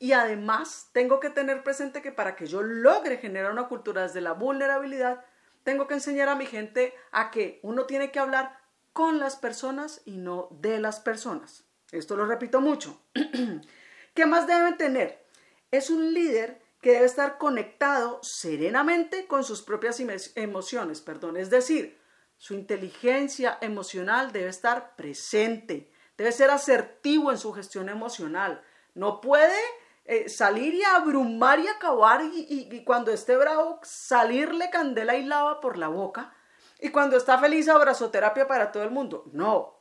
Y 0.00 0.10
además 0.10 0.90
tengo 0.90 1.20
que 1.20 1.30
tener 1.30 1.62
presente 1.62 2.02
que 2.02 2.10
para 2.10 2.34
que 2.34 2.48
yo 2.48 2.64
logre 2.64 3.18
generar 3.18 3.52
una 3.52 3.68
cultura 3.68 4.02
desde 4.02 4.20
la 4.20 4.32
vulnerabilidad, 4.32 5.24
tengo 5.62 5.86
que 5.86 5.94
enseñar 5.94 6.30
a 6.30 6.34
mi 6.34 6.46
gente 6.46 6.94
a 7.12 7.30
que 7.30 7.60
uno 7.62 7.86
tiene 7.86 8.10
que 8.10 8.18
hablar 8.18 8.58
con 8.92 9.20
las 9.20 9.36
personas 9.36 10.02
y 10.04 10.16
no 10.16 10.48
de 10.50 10.80
las 10.80 10.98
personas. 10.98 11.65
Esto 11.92 12.16
lo 12.16 12.26
repito 12.26 12.60
mucho. 12.60 13.02
¿Qué 14.14 14.26
más 14.26 14.46
deben 14.46 14.76
tener? 14.76 15.24
Es 15.70 15.90
un 15.90 16.12
líder 16.12 16.62
que 16.80 16.92
debe 16.92 17.06
estar 17.06 17.38
conectado 17.38 18.20
serenamente 18.22 19.26
con 19.26 19.44
sus 19.44 19.62
propias 19.62 20.00
emociones, 20.36 21.00
perdón, 21.00 21.36
es 21.36 21.50
decir, 21.50 21.98
su 22.36 22.54
inteligencia 22.54 23.58
emocional 23.60 24.30
debe 24.30 24.48
estar 24.48 24.94
presente, 24.94 25.90
debe 26.16 26.32
ser 26.32 26.50
asertivo 26.50 27.30
en 27.30 27.38
su 27.38 27.52
gestión 27.52 27.88
emocional. 27.88 28.62
No 28.94 29.20
puede 29.20 29.58
eh, 30.04 30.28
salir 30.28 30.74
y 30.74 30.82
abrumar 30.84 31.58
y 31.60 31.66
acabar 31.66 32.20
y, 32.22 32.84
cuando 32.84 33.10
esté 33.10 33.36
bravo 33.36 33.80
salirle 33.82 34.70
candela 34.70 35.16
y 35.16 35.24
lava 35.24 35.60
por 35.60 35.78
la 35.78 35.88
boca 35.88 36.34
y 36.78 36.90
cuando 36.90 37.16
está 37.16 37.38
feliz 37.38 37.68
abrazoterapia 37.68 38.46
para 38.46 38.70
todo 38.70 38.82
el 38.82 38.90
mundo. 38.90 39.24
No, 39.32 39.80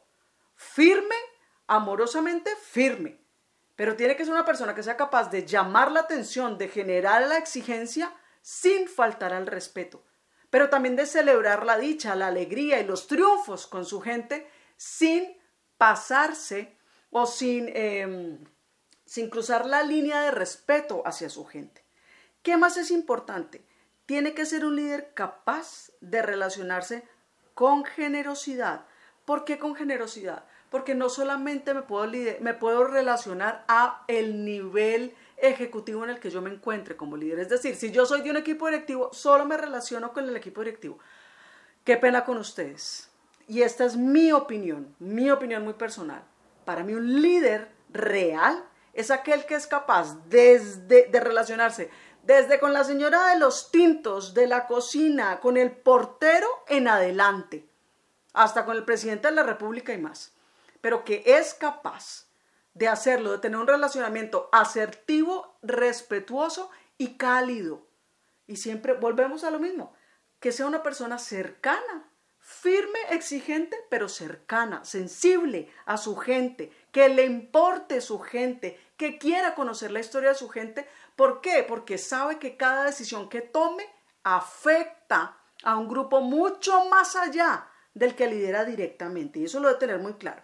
firme 0.55 1.15
amorosamente 1.67 2.51
firme, 2.55 3.19
pero 3.75 3.95
tiene 3.95 4.15
que 4.15 4.24
ser 4.24 4.34
una 4.34 4.45
persona 4.45 4.74
que 4.74 4.84
sea 4.84 4.98
capaz 4.98 5.29
de 5.29 5.45
llamar 5.45 5.91
la 5.91 6.01
atención, 6.01 6.57
de 6.57 6.69
generar 6.69 7.27
la 7.27 7.38
exigencia 7.38 8.13
sin 8.41 8.88
faltar 8.88 9.34
al 9.34 9.48
respeto, 9.48 10.03
pero 10.50 10.69
también 10.69 10.95
de 10.95 11.05
celebrar 11.05 11.65
la 11.65 11.77
dicha, 11.77 12.15
la 12.15 12.27
alegría 12.27 12.79
y 12.79 12.86
los 12.86 13.07
triunfos 13.07 13.67
con 13.67 13.86
su 13.86 14.01
gente 14.01 14.48
sin 14.77 15.38
pasarse 15.77 16.77
o 17.10 17.25
sin, 17.25 17.69
em, 17.75 18.43
sin 19.05 19.29
cruzar 19.29 19.65
la 19.65 19.84
línea 19.84 20.22
de 20.22 20.31
respeto 20.31 21.01
hacia 21.05 21.29
su 21.29 21.45
gente. 21.45 21.84
¿Qué 22.41 22.57
más 22.57 22.77
es 22.77 22.91
importante? 22.91 23.65
Tiene 24.05 24.34
que 24.34 24.45
ser 24.45 24.65
un 24.65 24.75
líder 24.75 25.13
capaz 25.13 25.91
de 26.00 26.22
relacionarse 26.22 27.07
con 27.55 27.84
generosidad. 27.84 28.86
¿Por 29.25 29.45
qué 29.45 29.57
con 29.57 29.75
generosidad? 29.75 30.45
Porque 30.75 30.94
no 30.94 31.08
solamente 31.08 31.74
me 31.74 31.84
puedo, 31.84 32.12
me 32.41 32.53
puedo 32.53 32.84
relacionar 32.84 33.63
a 33.70 34.03
el 34.10 34.44
nivel 34.44 35.15
ejecutivo 35.38 36.03
en 36.03 36.10
el 36.10 36.20
que 36.20 36.29
yo 36.29 36.41
me 36.41 36.50
encuentre 36.50 36.98
como 36.98 37.15
líder. 37.15 37.39
Es 37.39 37.48
decir, 37.48 37.77
si 37.77 37.91
yo 37.91 38.05
soy 38.05 38.24
de 38.24 38.29
un 38.29 38.36
equipo 38.36 38.65
directivo, 38.65 39.10
solo 39.13 39.46
me 39.46 39.55
relaciono 39.55 40.12
con 40.12 40.27
el 40.27 40.36
equipo 40.36 40.60
directivo. 40.60 41.00
Qué 41.86 41.96
pena 41.96 42.25
con 42.25 42.39
ustedes. 42.39 43.10
Y 43.48 43.62
esta 43.62 43.86
es 43.86 43.96
mi 43.96 44.34
opinión, 44.34 44.94
mi 45.00 45.32
opinión 45.32 45.63
muy 45.63 45.75
personal. 45.75 46.25
Para 46.65 46.84
mí 46.84 46.94
un 46.94 47.22
líder 47.22 47.70
real 47.94 48.62
es 48.91 49.12
aquel 49.12 49.46
que 49.46 49.55
es 49.55 49.67
capaz 49.67 50.27
desde, 50.27 51.08
de 51.08 51.20
relacionarse 51.22 51.89
desde 52.22 52.60
con 52.60 52.74
la 52.74 52.84
señora 52.84 53.29
de 53.29 53.39
los 53.39 53.72
tintos, 53.72 54.34
de 54.34 54.48
la 54.48 54.67
cocina, 54.67 55.39
con 55.39 55.55
el 55.55 55.72
portero 55.72 56.50
en 56.67 56.89
adelante, 56.89 57.65
hasta 58.34 58.65
con 58.65 58.75
el 58.75 58.84
presidente 58.84 59.29
de 59.29 59.36
la 59.36 59.44
República 59.44 59.94
y 59.94 60.00
más 60.00 60.35
pero 60.86 61.04
que 61.04 61.24
es 61.25 61.56
capaz 61.56 62.27
de 62.75 62.88
hacerlo, 62.88 63.32
de 63.32 63.39
tener 63.39 63.58
un 63.58 63.65
relacionamiento 63.65 64.50
asertivo, 64.51 65.58
respetuoso 65.63 66.70
y 67.00 67.18
cálido. 67.18 67.88
Y 68.46 68.58
siempre 68.58 68.94
volvemos 68.94 69.44
a 69.44 69.50
lo 69.50 69.58
mismo, 69.58 69.96
que 70.39 70.51
sea 70.51 70.68
una 70.68 70.84
persona 70.84 71.18
cercana, 71.18 72.08
firme, 72.38 73.00
exigente, 73.10 73.75
pero 73.89 74.08
cercana, 74.08 74.86
sensible 74.86 75.74
a 75.88 75.98
su 75.98 76.18
gente, 76.18 76.72
que 76.92 77.10
le 77.10 77.25
importe 77.25 78.00
su 78.00 78.20
gente, 78.20 78.80
que 78.96 79.18
quiera 79.18 79.56
conocer 79.56 79.89
la 79.89 80.01
historia 80.01 80.30
de 80.30 80.36
su 80.36 80.50
gente. 80.50 80.88
¿Por 81.15 81.42
qué? 81.42 81.65
Porque 81.68 81.98
sabe 81.98 82.38
que 82.38 82.58
cada 82.58 82.84
decisión 82.84 83.27
que 83.27 83.42
tome 83.42 83.89
afecta 84.24 85.36
a 85.63 85.77
un 85.77 85.88
grupo 85.88 86.22
mucho 86.22 86.86
más 86.86 87.15
allá 87.15 87.72
del 87.96 88.13
que 88.13 88.27
lidera 88.27 88.65
directamente. 88.65 89.39
Y 89.39 89.46
eso 89.46 89.60
lo 89.60 89.70
debe 89.70 89.80
tener 89.80 89.98
muy 89.98 90.13
claro. 90.13 90.44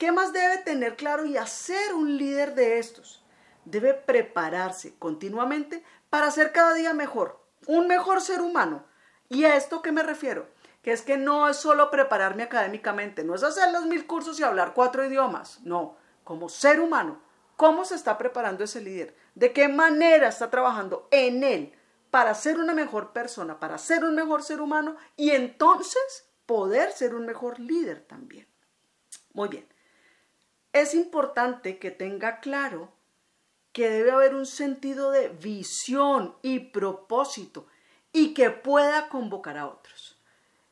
¿Qué 0.00 0.12
más 0.12 0.32
debe 0.32 0.56
tener 0.56 0.96
claro 0.96 1.26
y 1.26 1.36
hacer 1.36 1.92
un 1.92 2.16
líder 2.16 2.54
de 2.54 2.78
estos? 2.78 3.22
Debe 3.66 3.92
prepararse 3.92 4.94
continuamente 4.98 5.84
para 6.08 6.30
ser 6.30 6.52
cada 6.52 6.72
día 6.72 6.94
mejor, 6.94 7.38
un 7.66 7.86
mejor 7.86 8.22
ser 8.22 8.40
humano. 8.40 8.82
¿Y 9.28 9.44
a 9.44 9.56
esto 9.56 9.82
qué 9.82 9.92
me 9.92 10.02
refiero? 10.02 10.48
Que 10.80 10.92
es 10.92 11.02
que 11.02 11.18
no 11.18 11.50
es 11.50 11.58
solo 11.58 11.90
prepararme 11.90 12.44
académicamente, 12.44 13.24
no 13.24 13.34
es 13.34 13.42
hacer 13.42 13.72
los 13.72 13.84
mil 13.84 14.06
cursos 14.06 14.40
y 14.40 14.42
hablar 14.42 14.72
cuatro 14.72 15.04
idiomas, 15.04 15.60
no, 15.64 15.98
como 16.24 16.48
ser 16.48 16.80
humano, 16.80 17.20
¿cómo 17.56 17.84
se 17.84 17.94
está 17.94 18.16
preparando 18.16 18.64
ese 18.64 18.80
líder? 18.80 19.14
¿De 19.34 19.52
qué 19.52 19.68
manera 19.68 20.28
está 20.28 20.48
trabajando 20.48 21.08
en 21.10 21.44
él 21.44 21.74
para 22.10 22.34
ser 22.34 22.58
una 22.58 22.72
mejor 22.72 23.12
persona, 23.12 23.60
para 23.60 23.76
ser 23.76 24.06
un 24.06 24.14
mejor 24.14 24.42
ser 24.42 24.62
humano 24.62 24.96
y 25.18 25.32
entonces 25.32 26.26
poder 26.46 26.90
ser 26.90 27.14
un 27.14 27.26
mejor 27.26 27.60
líder 27.60 28.00
también? 28.06 28.48
Muy 29.34 29.50
bien 29.50 29.69
es 30.72 30.94
importante 30.94 31.78
que 31.78 31.90
tenga 31.90 32.40
claro 32.40 32.92
que 33.72 33.88
debe 33.88 34.10
haber 34.10 34.34
un 34.34 34.46
sentido 34.46 35.10
de 35.10 35.28
visión 35.28 36.34
y 36.42 36.58
propósito 36.58 37.66
y 38.12 38.34
que 38.34 38.50
pueda 38.50 39.08
convocar 39.08 39.56
a 39.58 39.66
otros. 39.66 40.18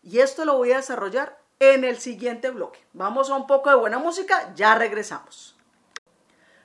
Y 0.03 0.21
esto 0.21 0.45
lo 0.45 0.57
voy 0.57 0.73
a 0.73 0.79
desarrollar 0.79 1.39
en 1.61 1.85
el 1.85 1.99
siguiente 1.99 2.51
bloque. 2.51 2.81
Vamos 2.93 3.31
a 3.31 3.37
un 3.37 3.47
poco 3.47 3.71
de 3.71 3.77
buena 3.77 3.99
música, 3.99 4.53
ya 4.55 4.75
regresamos. 4.75 5.57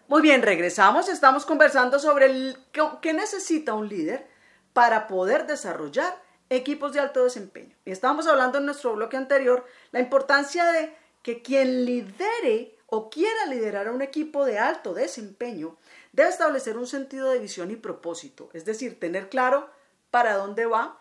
Muy 0.08 0.22
bien, 0.22 0.42
regresamos, 0.42 1.08
estamos 1.10 1.46
conversando 1.46 1.98
sobre 1.98 2.26
el, 2.26 2.58
qué 3.02 3.14
necesita 3.14 3.74
un 3.74 3.88
líder 3.88 4.28
para 4.74 5.08
poder 5.08 5.48
desarrollar 5.48 6.22
equipos 6.50 6.94
de 6.94 7.00
alto 7.00 7.24
desempeño. 7.24 7.76
Y 7.86 7.92
estábamos 7.92 8.28
hablando 8.28 8.58
en 8.58 8.66
nuestro 8.66 8.94
bloque 8.94 9.18
anterior 9.18 9.66
la 9.92 10.00
importancia 10.00 10.66
de 10.66 10.96
que 11.22 11.42
quien 11.42 11.86
lidere 11.86 12.73
o 12.96 13.10
quiera 13.10 13.48
liderar 13.48 13.88
a 13.88 13.92
un 13.92 14.04
equipo 14.04 14.46
de 14.46 14.60
alto 14.60 14.94
desempeño, 14.94 15.78
debe 16.12 16.30
establecer 16.30 16.78
un 16.78 16.86
sentido 16.86 17.32
de 17.32 17.40
visión 17.40 17.72
y 17.72 17.76
propósito, 17.76 18.52
es 18.54 18.66
decir, 18.66 19.00
tener 19.00 19.30
claro 19.30 19.68
para 20.12 20.36
dónde 20.36 20.68
va, 20.68 21.00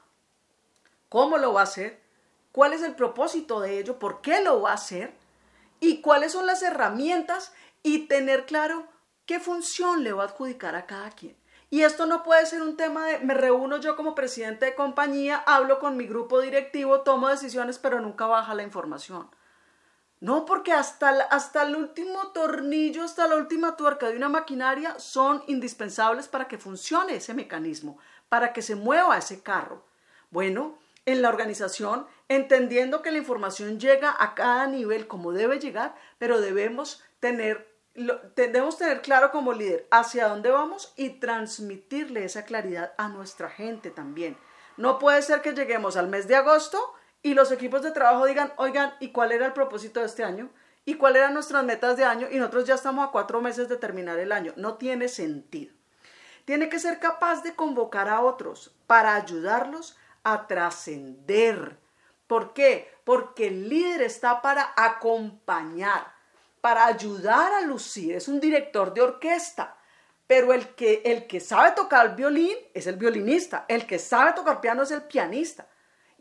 cómo 1.11 1.37
lo 1.37 1.53
va 1.53 1.61
a 1.61 1.65
hacer, 1.65 2.01
cuál 2.51 2.73
es 2.73 2.81
el 2.81 2.95
propósito 2.95 3.61
de 3.61 3.79
ello, 3.79 3.99
por 3.99 4.23
qué 4.23 4.41
lo 4.41 4.63
va 4.63 4.71
a 4.71 4.77
hacer 4.77 5.13
y 5.81 6.01
cuáles 6.01 6.33
son 6.33 6.47
las 6.47 6.63
herramientas 6.63 7.53
y 7.83 8.07
tener 8.07 8.47
claro 8.47 8.87
qué 9.27 9.39
función 9.39 10.03
le 10.03 10.15
va 10.15 10.23
a 10.23 10.27
adjudicar 10.29 10.75
a 10.77 10.87
cada 10.87 11.11
quien. 11.11 11.37
Y 11.69 11.83
esto 11.83 12.07
no 12.07 12.23
puede 12.23 12.47
ser 12.47 12.63
un 12.63 12.79
tema 12.79 13.05
de 13.07 13.19
me 13.19 13.35
reúno 13.35 13.77
yo 13.77 13.97
como 13.97 14.15
presidente 14.15 14.65
de 14.65 14.75
compañía, 14.75 15.43
hablo 15.45 15.79
con 15.79 15.99
mi 15.99 16.07
grupo 16.07 16.41
directivo, 16.41 17.03
tomo 17.03 17.29
decisiones, 17.29 17.79
pero 17.79 18.01
nunca 18.01 18.25
baja 18.25 18.55
la 18.55 18.63
información. 18.63 19.29
No, 20.23 20.45
porque 20.45 20.73
hasta, 20.73 21.11
hasta 21.33 21.64
el 21.64 21.75
último 21.75 22.29
tornillo, 22.29 23.02
hasta 23.02 23.26
la 23.26 23.35
última 23.35 23.76
tuerca 23.76 24.09
de 24.09 24.17
una 24.17 24.29
maquinaria 24.29 24.97
son 25.00 25.43
indispensables 25.49 26.29
para 26.29 26.47
que 26.47 26.59
funcione 26.59 27.17
ese 27.17 27.35
mecanismo, 27.35 27.99
para 28.29 28.52
que 28.52 28.62
se 28.62 28.76
mueva 28.76 29.19
ese 29.19 29.43
carro. 29.43 29.83
Bueno, 30.31 30.79
en 31.07 31.23
la 31.23 31.29
organización, 31.29 32.07
entendiendo 32.29 33.02
que 33.02 33.11
la 33.11 33.19
información 33.19 33.81
llega 33.81 34.14
a 34.17 34.37
cada 34.37 34.69
nivel 34.69 35.09
como 35.09 35.33
debe 35.33 35.59
llegar, 35.59 35.97
pero 36.19 36.41
debemos 36.41 37.02
tener, 37.19 37.75
debemos 38.37 38.79
tener 38.79 39.02
claro 39.02 39.33
como 39.33 39.52
líder 39.52 39.88
hacia 39.91 40.29
dónde 40.29 40.52
vamos 40.52 40.93
y 40.95 41.19
transmitirle 41.19 42.25
esa 42.25 42.45
claridad 42.45 42.93
a 42.97 43.09
nuestra 43.09 43.50
gente 43.50 43.91
también. 43.91 44.38
No 44.76 45.00
puede 45.00 45.21
ser 45.23 45.43
que 45.43 45.52
lleguemos 45.52 45.97
al 45.97 46.07
mes 46.07 46.29
de 46.29 46.37
agosto 46.37 46.95
y 47.23 47.35
los 47.35 47.52
equipos 47.52 47.83
de 47.83 47.93
trabajo 47.93 48.26
digan, 48.26 48.52
oigan, 48.57 48.95
¿y 48.99 49.12
cuál 49.12 49.33
era 49.33 49.47
el 49.47 49.52
propósito 49.52 50.00
de 50.00 50.07
este 50.07 50.25
año? 50.25 50.50
¿Y 50.85 50.95
cuáles 50.95 51.21
eran 51.21 51.35
nuestras 51.35 51.62
metas 51.64 51.97
de 51.97 52.05
año? 52.05 52.26
Y 52.31 52.38
nosotros 52.38 52.67
ya 52.67 52.75
estamos 52.75 53.07
a 53.07 53.12
cuatro 53.12 53.41
meses 53.41 53.69
de 53.69 53.76
terminar 53.76 54.19
el 54.19 54.33
año. 54.33 54.52
No 54.57 54.75
tiene 54.75 55.09
sentido. 55.09 55.73
Tiene 56.45 56.69
que 56.69 56.81
ser 56.81 56.99
capaz 56.99 57.43
de 57.45 57.55
convocar 57.55 58.09
a 58.09 58.21
otros 58.21 58.75
para 58.88 59.14
ayudarlos 59.14 59.97
a 60.25 60.49
trascender. 60.49 61.79
¿Por 62.26 62.52
qué? 62.52 62.93
Porque 63.05 63.47
el 63.47 63.69
líder 63.69 64.02
está 64.02 64.43
para 64.43 64.73
acompañar, 64.76 66.12
para 66.61 66.87
ayudar 66.87 67.52
a 67.52 67.61
lucir. 67.61 68.17
Es 68.17 68.26
un 68.26 68.41
director 68.41 68.93
de 68.93 69.02
orquesta. 69.02 69.76
Pero 70.26 70.52
el 70.52 70.75
que, 70.75 71.02
el 71.05 71.26
que 71.29 71.38
sabe 71.38 71.73
tocar 71.73 72.17
violín 72.17 72.57
es 72.75 72.88
el 72.88 72.97
violinista. 72.97 73.64
El 73.69 73.87
que 73.87 74.00
sabe 74.00 74.33
tocar 74.33 74.61
piano 74.61 74.83
es 74.83 74.91
el 74.91 75.02
pianista. 75.02 75.69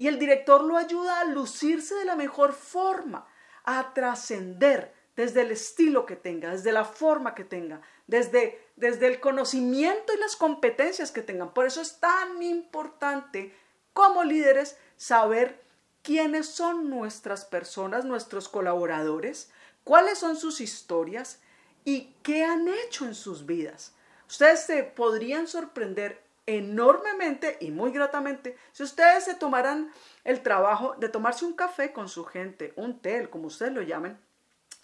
Y 0.01 0.07
el 0.07 0.17
director 0.17 0.63
lo 0.63 0.77
ayuda 0.77 1.19
a 1.19 1.25
lucirse 1.25 1.93
de 1.93 2.05
la 2.05 2.15
mejor 2.15 2.53
forma, 2.53 3.27
a 3.63 3.93
trascender 3.93 4.91
desde 5.15 5.41
el 5.41 5.51
estilo 5.51 6.07
que 6.07 6.15
tenga, 6.15 6.49
desde 6.49 6.71
la 6.71 6.85
forma 6.85 7.35
que 7.35 7.43
tenga, 7.43 7.81
desde, 8.07 8.59
desde 8.75 9.05
el 9.05 9.19
conocimiento 9.19 10.11
y 10.11 10.17
las 10.17 10.35
competencias 10.35 11.11
que 11.11 11.21
tengan. 11.21 11.53
Por 11.53 11.67
eso 11.67 11.81
es 11.81 11.99
tan 11.99 12.41
importante 12.41 13.55
como 13.93 14.23
líderes 14.23 14.75
saber 14.97 15.61
quiénes 16.01 16.47
son 16.47 16.89
nuestras 16.89 17.45
personas, 17.45 18.03
nuestros 18.03 18.49
colaboradores, 18.49 19.51
cuáles 19.83 20.17
son 20.17 20.35
sus 20.35 20.61
historias 20.61 21.41
y 21.85 22.15
qué 22.23 22.43
han 22.43 22.67
hecho 22.67 23.05
en 23.05 23.13
sus 23.13 23.45
vidas. 23.45 23.93
Ustedes 24.27 24.61
se 24.61 24.81
podrían 24.81 25.47
sorprender 25.47 26.23
enormemente 26.57 27.57
y 27.59 27.71
muy 27.71 27.91
gratamente 27.91 28.57
si 28.71 28.83
ustedes 28.83 29.23
se 29.23 29.35
tomaran 29.35 29.91
el 30.23 30.41
trabajo 30.41 30.95
de 30.97 31.09
tomarse 31.09 31.45
un 31.45 31.53
café 31.53 31.93
con 31.93 32.09
su 32.09 32.25
gente, 32.25 32.73
un 32.75 32.99
té, 32.99 33.29
como 33.29 33.47
ustedes 33.47 33.73
lo 33.73 33.81
llamen, 33.81 34.19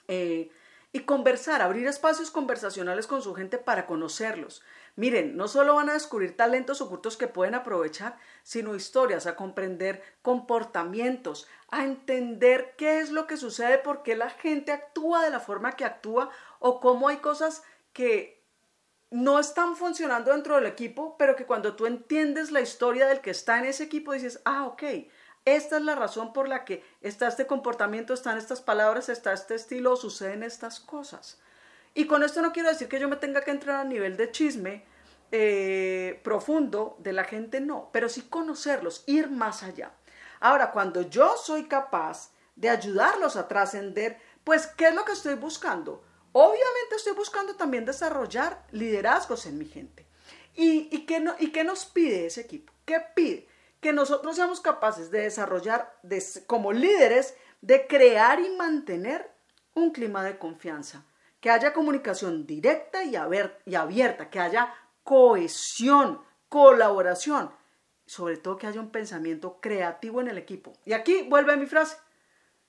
eh, 0.07 0.49
y 0.93 1.01
conversar, 1.01 1.61
abrir 1.61 1.85
espacios 1.85 2.31
conversacionales 2.31 3.07
con 3.07 3.21
su 3.21 3.33
gente 3.35 3.57
para 3.57 3.85
conocerlos. 3.85 4.63
Miren, 4.95 5.35
no 5.35 5.47
solo 5.47 5.75
van 5.75 5.89
a 5.89 5.93
descubrir 5.93 6.35
talentos 6.35 6.81
ocultos 6.81 7.17
que 7.17 7.27
pueden 7.27 7.53
aprovechar, 7.53 8.17
sino 8.41 8.73
historias, 8.73 9.27
a 9.27 9.35
comprender 9.35 10.01
comportamientos, 10.21 11.47
a 11.69 11.83
entender 11.83 12.73
qué 12.77 12.99
es 12.99 13.11
lo 13.11 13.27
que 13.27 13.37
sucede, 13.37 13.77
por 13.77 14.01
qué 14.01 14.15
la 14.15 14.29
gente 14.29 14.71
actúa 14.71 15.23
de 15.23 15.29
la 15.29 15.39
forma 15.39 15.73
que 15.73 15.85
actúa 15.85 16.31
o 16.59 16.79
cómo 16.79 17.09
hay 17.09 17.17
cosas 17.17 17.63
que 17.93 18.36
no 19.09 19.39
están 19.39 19.75
funcionando 19.75 20.31
dentro 20.31 20.55
del 20.55 20.65
equipo, 20.65 21.15
pero 21.17 21.35
que 21.35 21.45
cuando 21.45 21.75
tú 21.75 21.85
entiendes 21.85 22.51
la 22.51 22.61
historia 22.61 23.07
del 23.07 23.21
que 23.21 23.31
está 23.31 23.57
en 23.57 23.65
ese 23.65 23.83
equipo 23.83 24.13
dices, 24.13 24.41
ah, 24.43 24.65
ok, 24.65 24.83
esta 25.45 25.77
es 25.77 25.83
la 25.83 25.95
razón 25.95 26.33
por 26.33 26.49
la 26.49 26.65
que 26.65 26.83
está 27.01 27.27
este 27.27 27.47
comportamiento, 27.47 28.13
están 28.13 28.37
estas 28.37 28.61
palabras, 28.61 29.07
está 29.07 29.31
este 29.31 29.55
estilo, 29.55 29.95
suceden 29.95 30.43
estas 30.43 30.81
cosas. 30.81 31.39
Y 31.93 32.05
con 32.05 32.21
esto 32.21 32.41
no 32.41 32.51
quiero 32.51 32.69
decir 32.69 32.89
que 32.89 32.99
yo 32.99 33.07
me 33.07 33.15
tenga 33.15 33.41
que 33.41 33.51
entrar 33.51 33.77
a 33.77 33.83
nivel 33.85 34.17
de 34.17 34.29
chisme 34.31 34.83
eh, 35.31 36.19
profundo 36.23 36.97
de 36.99 37.13
la 37.13 37.23
gente, 37.23 37.61
no, 37.61 37.89
pero 37.93 38.09
sí 38.09 38.23
conocerlos, 38.23 39.03
ir 39.07 39.29
más 39.29 39.63
allá. 39.63 39.91
Ahora, 40.41 40.71
cuando 40.71 41.01
yo 41.01 41.37
soy 41.37 41.63
capaz 41.63 42.31
de 42.55 42.69
ayudarlos 42.69 43.35
a 43.37 43.47
trascender, 43.47 44.19
pues, 44.43 44.67
¿qué 44.67 44.89
es 44.89 44.95
lo 44.95 45.05
que 45.05 45.13
estoy 45.13 45.35
buscando? 45.35 46.03
Obviamente 46.39 46.95
estoy 46.95 47.13
buscando 47.13 47.55
también 47.55 47.85
desarrollar 47.85 48.63
liderazgos 48.71 49.47
en 49.47 49.57
mi 49.57 49.65
gente. 49.65 50.05
¿Y, 50.53 50.87
y, 50.95 51.05
qué, 51.05 51.19
no, 51.19 51.35
¿Y 51.39 51.51
qué 51.51 51.63
nos 51.63 51.85
pide 51.85 52.27
ese 52.27 52.41
equipo? 52.41 52.73
¿Qué 52.85 53.01
pide? 53.15 53.47
que 53.79 53.93
nosotros 53.93 54.35
seamos 54.35 54.59
capaces 54.59 55.11
de 55.11 55.21
desarrollar 55.21 55.99
como 56.47 56.73
líderes, 56.73 57.35
de 57.61 57.87
crear 57.87 58.39
y 58.39 58.49
mantener 58.55 59.31
un 59.73 59.91
clima 59.91 60.23
de 60.23 60.37
confianza, 60.37 61.05
que 61.39 61.51
haya 61.51 61.73
comunicación 61.73 62.47
directa 62.47 63.03
y, 63.03 63.15
y 63.65 63.75
abierta, 63.75 64.29
que 64.29 64.39
haya 64.39 64.73
cohesión, 65.03 66.21
colaboración, 66.49 67.51
sobre 68.05 68.37
todo 68.37 68.57
que 68.57 68.67
haya 68.67 68.81
un 68.81 68.91
pensamiento 68.91 69.59
creativo 69.61 70.21
en 70.21 70.29
el 70.29 70.37
equipo. 70.37 70.73
Y 70.85 70.93
aquí 70.93 71.27
vuelve 71.29 71.57
mi 71.57 71.67
frase. 71.67 71.97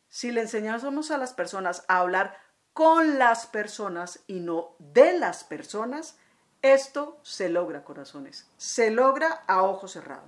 Si 0.08 0.30
le 0.30 0.42
enseñamos 0.42 1.10
a 1.10 1.18
las 1.18 1.32
personas 1.32 1.84
a 1.88 1.98
hablar 1.98 2.36
con 2.78 3.18
las 3.18 3.46
personas 3.46 4.20
y 4.28 4.38
no 4.38 4.76
de 4.78 5.18
las 5.18 5.42
personas, 5.42 6.16
esto 6.62 7.18
se 7.24 7.48
logra, 7.48 7.82
corazones. 7.82 8.46
Se 8.56 8.92
logra 8.92 9.42
a 9.48 9.64
ojo 9.64 9.88
cerrado. 9.88 10.22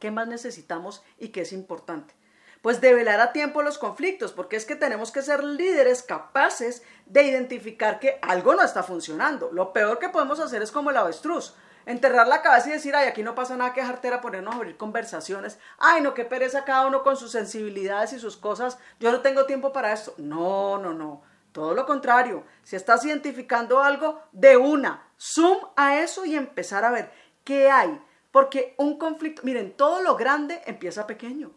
¿Qué 0.00 0.10
más 0.10 0.26
necesitamos 0.26 1.04
y 1.16 1.28
qué 1.28 1.42
es 1.42 1.52
importante? 1.52 2.12
Pues 2.60 2.80
develar 2.80 3.20
a 3.20 3.30
tiempo 3.30 3.62
los 3.62 3.78
conflictos, 3.78 4.32
porque 4.32 4.56
es 4.56 4.66
que 4.66 4.74
tenemos 4.74 5.12
que 5.12 5.22
ser 5.22 5.44
líderes 5.44 6.02
capaces 6.02 6.82
de 7.06 7.22
identificar 7.22 8.00
que 8.00 8.18
algo 8.20 8.56
no 8.56 8.62
está 8.64 8.82
funcionando. 8.82 9.52
Lo 9.52 9.72
peor 9.72 10.00
que 10.00 10.08
podemos 10.08 10.40
hacer 10.40 10.60
es 10.60 10.72
como 10.72 10.90
el 10.90 10.96
avestruz, 10.96 11.54
enterrar 11.86 12.26
la 12.26 12.42
cabeza 12.42 12.70
y 12.70 12.72
decir, 12.72 12.96
ay, 12.96 13.06
aquí 13.06 13.22
no 13.22 13.36
pasa 13.36 13.56
nada 13.56 13.74
que 13.74 13.84
jartera, 13.84 14.20
ponernos 14.20 14.54
a 14.54 14.56
abrir 14.56 14.76
conversaciones, 14.76 15.60
ay, 15.78 16.02
no, 16.02 16.14
qué 16.14 16.24
pereza 16.24 16.64
cada 16.64 16.88
uno 16.88 17.04
con 17.04 17.16
sus 17.16 17.30
sensibilidades 17.30 18.12
y 18.12 18.18
sus 18.18 18.36
cosas, 18.36 18.76
yo 18.98 19.12
no 19.12 19.20
tengo 19.20 19.46
tiempo 19.46 19.72
para 19.72 19.92
esto. 19.92 20.14
No, 20.18 20.78
no, 20.78 20.92
no, 20.92 21.22
todo 21.54 21.72
lo 21.72 21.86
contrario, 21.86 22.42
si 22.64 22.74
estás 22.74 23.04
identificando 23.04 23.80
algo, 23.80 24.20
de 24.32 24.56
una, 24.56 25.08
zoom 25.16 25.58
a 25.76 26.00
eso 26.00 26.24
y 26.24 26.34
empezar 26.34 26.84
a 26.84 26.90
ver 26.90 27.12
qué 27.44 27.70
hay 27.70 28.02
porque 28.32 28.74
un 28.78 28.98
conflicto, 28.98 29.42
miren, 29.44 29.76
todo 29.76 30.02
lo 30.02 30.16
grande 30.16 30.60
empieza 30.66 31.06
pequeño. 31.06 31.52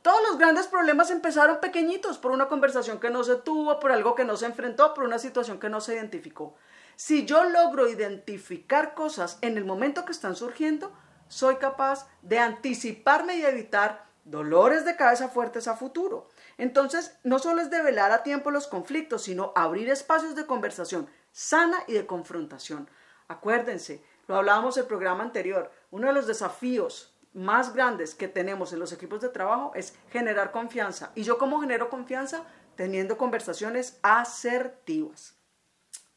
Todos 0.00 0.22
los 0.26 0.38
grandes 0.38 0.68
problemas 0.68 1.10
empezaron 1.10 1.60
pequeñitos 1.60 2.16
por 2.16 2.32
una 2.32 2.48
conversación 2.48 2.98
que 2.98 3.10
no 3.10 3.24
se 3.24 3.36
tuvo, 3.36 3.78
por 3.78 3.92
algo 3.92 4.14
que 4.14 4.24
no 4.24 4.38
se 4.38 4.46
enfrentó, 4.46 4.94
por 4.94 5.04
una 5.04 5.18
situación 5.18 5.60
que 5.60 5.68
no 5.68 5.82
se 5.82 5.92
identificó. 5.92 6.56
Si 6.96 7.26
yo 7.26 7.44
logro 7.44 7.86
identificar 7.90 8.94
cosas 8.94 9.36
en 9.42 9.58
el 9.58 9.66
momento 9.66 10.06
que 10.06 10.12
están 10.12 10.34
surgiendo, 10.34 10.90
soy 11.28 11.56
capaz 11.56 12.08
de 12.22 12.38
anticiparme 12.38 13.36
y 13.36 13.44
evitar 13.44 14.06
dolores 14.24 14.86
de 14.86 14.96
cabeza 14.96 15.28
fuertes 15.28 15.68
a 15.68 15.76
futuro. 15.76 16.30
Entonces, 16.58 17.16
no 17.24 17.38
solo 17.38 17.62
es 17.62 17.70
develar 17.70 18.12
a 18.12 18.22
tiempo 18.22 18.50
los 18.50 18.66
conflictos, 18.66 19.22
sino 19.22 19.52
abrir 19.54 19.88
espacios 19.90 20.34
de 20.34 20.46
conversación 20.46 21.08
sana 21.32 21.78
y 21.86 21.94
de 21.94 22.06
confrontación. 22.06 22.88
Acuérdense, 23.28 24.04
lo 24.28 24.36
hablábamos 24.36 24.76
en 24.76 24.82
el 24.82 24.88
programa 24.88 25.24
anterior, 25.24 25.72
uno 25.90 26.08
de 26.08 26.12
los 26.12 26.26
desafíos 26.26 27.12
más 27.32 27.72
grandes 27.72 28.14
que 28.14 28.28
tenemos 28.28 28.72
en 28.72 28.78
los 28.78 28.92
equipos 28.92 29.20
de 29.20 29.30
trabajo 29.30 29.72
es 29.74 29.94
generar 30.10 30.52
confianza. 30.52 31.12
¿Y 31.14 31.22
yo 31.22 31.38
cómo 31.38 31.60
genero 31.60 31.88
confianza? 31.88 32.44
Teniendo 32.76 33.16
conversaciones 33.16 33.98
asertivas. 34.02 35.34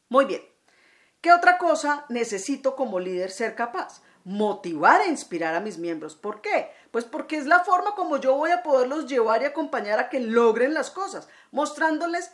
Muy 0.08 0.26
bien. 0.26 0.42
¿Qué 1.20 1.32
otra 1.32 1.58
cosa 1.58 2.04
necesito 2.08 2.76
como 2.76 3.00
líder 3.00 3.30
ser 3.30 3.54
capaz? 3.54 4.02
Motivar 4.24 5.00
e 5.00 5.08
inspirar 5.08 5.54
a 5.54 5.60
mis 5.60 5.78
miembros. 5.78 6.14
¿Por 6.14 6.40
qué? 6.40 6.70
Pues 6.90 7.04
porque 7.04 7.36
es 7.36 7.46
la 7.46 7.60
forma 7.60 7.94
como 7.94 8.18
yo 8.18 8.34
voy 8.34 8.50
a 8.50 8.62
poderlos 8.62 9.06
llevar 9.06 9.42
y 9.42 9.46
acompañar 9.46 9.98
a 9.98 10.08
que 10.08 10.20
logren 10.20 10.74
las 10.74 10.90
cosas, 10.90 11.28
mostrándoles, 11.50 12.32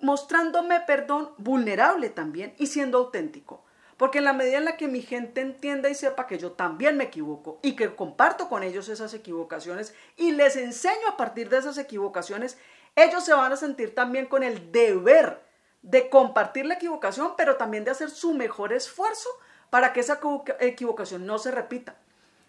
mostrándome, 0.00 0.80
perdón, 0.80 1.30
vulnerable 1.38 2.10
también 2.10 2.54
y 2.58 2.68
siendo 2.68 2.98
auténtico. 2.98 3.64
Porque 3.96 4.18
en 4.18 4.24
la 4.24 4.32
medida 4.32 4.58
en 4.58 4.64
la 4.64 4.76
que 4.76 4.86
mi 4.86 5.02
gente 5.02 5.40
entienda 5.40 5.88
y 5.90 5.94
sepa 5.94 6.28
que 6.28 6.38
yo 6.38 6.52
también 6.52 6.96
me 6.96 7.04
equivoco 7.04 7.58
y 7.62 7.74
que 7.74 7.96
comparto 7.96 8.48
con 8.48 8.62
ellos 8.62 8.88
esas 8.88 9.12
equivocaciones 9.12 9.92
y 10.16 10.30
les 10.30 10.56
enseño 10.56 11.08
a 11.08 11.16
partir 11.16 11.48
de 11.48 11.58
esas 11.58 11.78
equivocaciones, 11.78 12.58
ellos 12.94 13.24
se 13.24 13.34
van 13.34 13.52
a 13.52 13.56
sentir 13.56 13.94
también 13.96 14.26
con 14.26 14.44
el 14.44 14.70
deber 14.70 15.42
de 15.82 16.08
compartir 16.10 16.66
la 16.66 16.74
equivocación, 16.74 17.34
pero 17.36 17.56
también 17.56 17.84
de 17.84 17.90
hacer 17.90 18.10
su 18.10 18.34
mejor 18.34 18.72
esfuerzo 18.72 19.28
para 19.70 19.92
que 19.92 20.00
esa 20.00 20.20
equivocación 20.60 21.26
no 21.26 21.38
se 21.38 21.50
repita. 21.50 21.96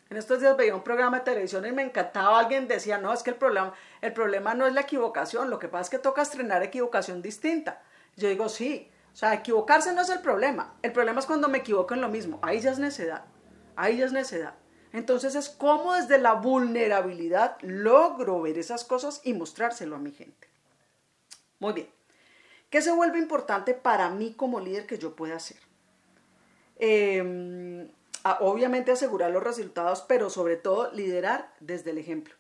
En 0.10 0.18
estos 0.18 0.40
días 0.40 0.58
veía 0.58 0.76
un 0.76 0.84
programa 0.84 1.20
de 1.20 1.26
televisión 1.26 1.66
y 1.66 1.72
me 1.72 1.84
encantaba, 1.84 2.40
alguien 2.40 2.68
decía, 2.68 2.98
no, 2.98 3.14
es 3.14 3.22
que 3.22 3.30
el 3.30 3.36
problema, 3.36 3.74
el 4.02 4.12
problema 4.12 4.56
no 4.56 4.66
es 4.66 4.74
la 4.74 4.82
equivocación, 4.82 5.50
lo 5.50 5.60
que 5.60 5.68
pasa 5.68 5.84
es 5.84 5.90
que 5.92 6.00
toca 6.00 6.24
estrenar 6.24 6.64
equivocación 6.64 7.22
distinta. 7.22 7.82
Yo 8.16 8.28
digo, 8.28 8.50
sí, 8.50 8.90
o 9.14 9.16
sea, 9.16 9.34
equivocarse 9.34 9.94
no 9.94 10.02
es 10.02 10.10
el 10.10 10.20
problema. 10.20 10.74
El 10.82 10.92
problema 10.92 11.20
es 11.20 11.26
cuando 11.26 11.48
me 11.48 11.60
equivoco 11.60 11.94
en 11.94 12.02
lo 12.02 12.10
mismo. 12.10 12.40
Ahí 12.42 12.60
ya 12.60 12.72
es 12.72 12.80
necedad. 12.80 13.26
Ahí 13.76 13.98
ya 13.98 14.06
es 14.06 14.12
necedad. 14.12 14.56
Entonces 14.94 15.36
es 15.36 15.50
como 15.50 15.94
desde 15.94 16.18
la 16.18 16.34
vulnerabilidad 16.34 17.58
logro 17.62 18.42
ver 18.42 18.58
esas 18.58 18.84
cosas 18.84 19.22
y 19.24 19.34
mostrárselo 19.34 19.96
a 19.96 20.00
mi 20.00 20.12
gente. 20.12 20.48
Muy 21.60 21.74
bien. 21.74 21.90
¿Qué 22.70 22.82
se 22.82 22.92
vuelve 22.92 23.20
importante 23.20 23.74
para 23.74 24.10
mí 24.10 24.34
como 24.34 24.60
líder 24.60 24.86
que 24.86 24.98
yo 24.98 25.16
pueda 25.16 25.36
hacer? 25.36 25.58
Em, 26.78 27.90
obviamente 28.40 28.92
asegurar 28.92 29.32
los 29.32 29.44
resultados, 29.44 30.02
pero 30.08 30.30
sobre 30.30 30.58
todo 30.58 30.92
liderar 30.92 31.54
desde 31.60 31.92
el 31.92 31.98
ejemplo. 31.98 32.36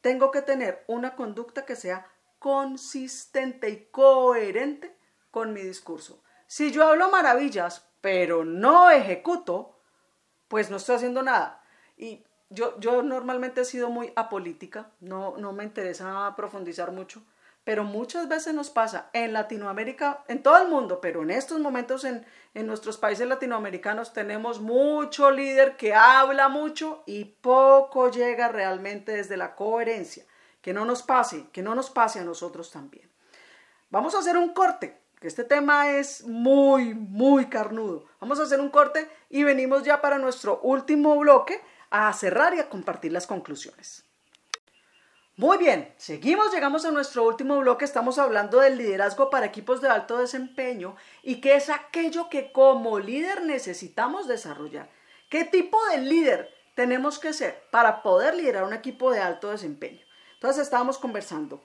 Tengo 0.00 0.30
que 0.30 0.42
tener 0.42 0.84
una 0.86 1.16
conducta 1.16 1.64
que 1.64 1.76
sea 1.76 2.06
consistente 2.38 3.68
y 3.68 3.86
coherente 3.86 4.96
con 5.30 5.52
mi 5.52 5.60
discurso. 5.60 6.22
Si 6.46 6.70
yo 6.70 6.86
hablo 6.86 7.10
maravillas, 7.10 7.90
pero 8.00 8.44
no 8.44 8.90
ejecuto, 8.90 9.78
pues 10.46 10.70
no 10.70 10.76
estoy 10.76 10.96
haciendo 10.96 11.22
nada. 11.22 11.62
Y 11.96 12.24
yo, 12.50 12.76
normalmente 13.02 13.62
he 13.62 13.64
sido 13.64 13.90
muy 13.90 14.12
apolítica, 14.16 14.92
no 15.00 15.52
me 15.52 15.64
interesa 15.64 16.32
profundizar 16.36 16.92
mucho, 16.92 17.22
pero 17.68 17.84
muchas 17.84 18.28
veces 18.30 18.54
nos 18.54 18.70
pasa 18.70 19.10
en 19.12 19.34
Latinoamérica, 19.34 20.24
en 20.26 20.42
todo 20.42 20.56
el 20.56 20.68
mundo, 20.68 21.02
pero 21.02 21.22
en 21.22 21.30
estos 21.30 21.60
momentos 21.60 22.02
en, 22.04 22.24
en 22.54 22.66
nuestros 22.66 22.96
países 22.96 23.28
latinoamericanos 23.28 24.14
tenemos 24.14 24.58
mucho 24.58 25.30
líder 25.30 25.76
que 25.76 25.92
habla 25.92 26.48
mucho 26.48 27.02
y 27.04 27.26
poco 27.26 28.10
llega 28.10 28.48
realmente 28.48 29.12
desde 29.12 29.36
la 29.36 29.54
coherencia. 29.54 30.24
Que 30.62 30.72
no 30.72 30.86
nos 30.86 31.02
pase, 31.02 31.50
que 31.52 31.60
no 31.60 31.74
nos 31.74 31.90
pase 31.90 32.20
a 32.20 32.24
nosotros 32.24 32.70
también. 32.70 33.10
Vamos 33.90 34.14
a 34.14 34.20
hacer 34.20 34.38
un 34.38 34.54
corte, 34.54 35.02
que 35.20 35.28
este 35.28 35.44
tema 35.44 35.90
es 35.90 36.26
muy, 36.26 36.94
muy 36.94 37.50
carnudo. 37.50 38.06
Vamos 38.18 38.40
a 38.40 38.44
hacer 38.44 38.62
un 38.62 38.70
corte 38.70 39.10
y 39.28 39.44
venimos 39.44 39.82
ya 39.82 40.00
para 40.00 40.16
nuestro 40.16 40.58
último 40.62 41.18
bloque 41.18 41.60
a 41.90 42.10
cerrar 42.14 42.54
y 42.54 42.60
a 42.60 42.70
compartir 42.70 43.12
las 43.12 43.26
conclusiones. 43.26 44.07
Muy 45.38 45.56
bien, 45.56 45.94
seguimos, 45.98 46.52
llegamos 46.52 46.84
a 46.84 46.90
nuestro 46.90 47.22
último 47.22 47.60
bloque, 47.60 47.84
estamos 47.84 48.18
hablando 48.18 48.58
del 48.58 48.76
liderazgo 48.76 49.30
para 49.30 49.46
equipos 49.46 49.80
de 49.80 49.88
alto 49.88 50.18
desempeño 50.18 50.96
y 51.22 51.40
qué 51.40 51.54
es 51.54 51.70
aquello 51.70 52.28
que 52.28 52.50
como 52.50 52.98
líder 52.98 53.44
necesitamos 53.44 54.26
desarrollar. 54.26 54.90
¿Qué 55.28 55.44
tipo 55.44 55.78
de 55.92 55.98
líder 55.98 56.52
tenemos 56.74 57.20
que 57.20 57.32
ser 57.32 57.62
para 57.70 58.02
poder 58.02 58.34
liderar 58.34 58.64
un 58.64 58.72
equipo 58.72 59.12
de 59.12 59.20
alto 59.20 59.50
desempeño? 59.50 60.04
Entonces 60.34 60.64
estábamos 60.64 60.98
conversando, 60.98 61.62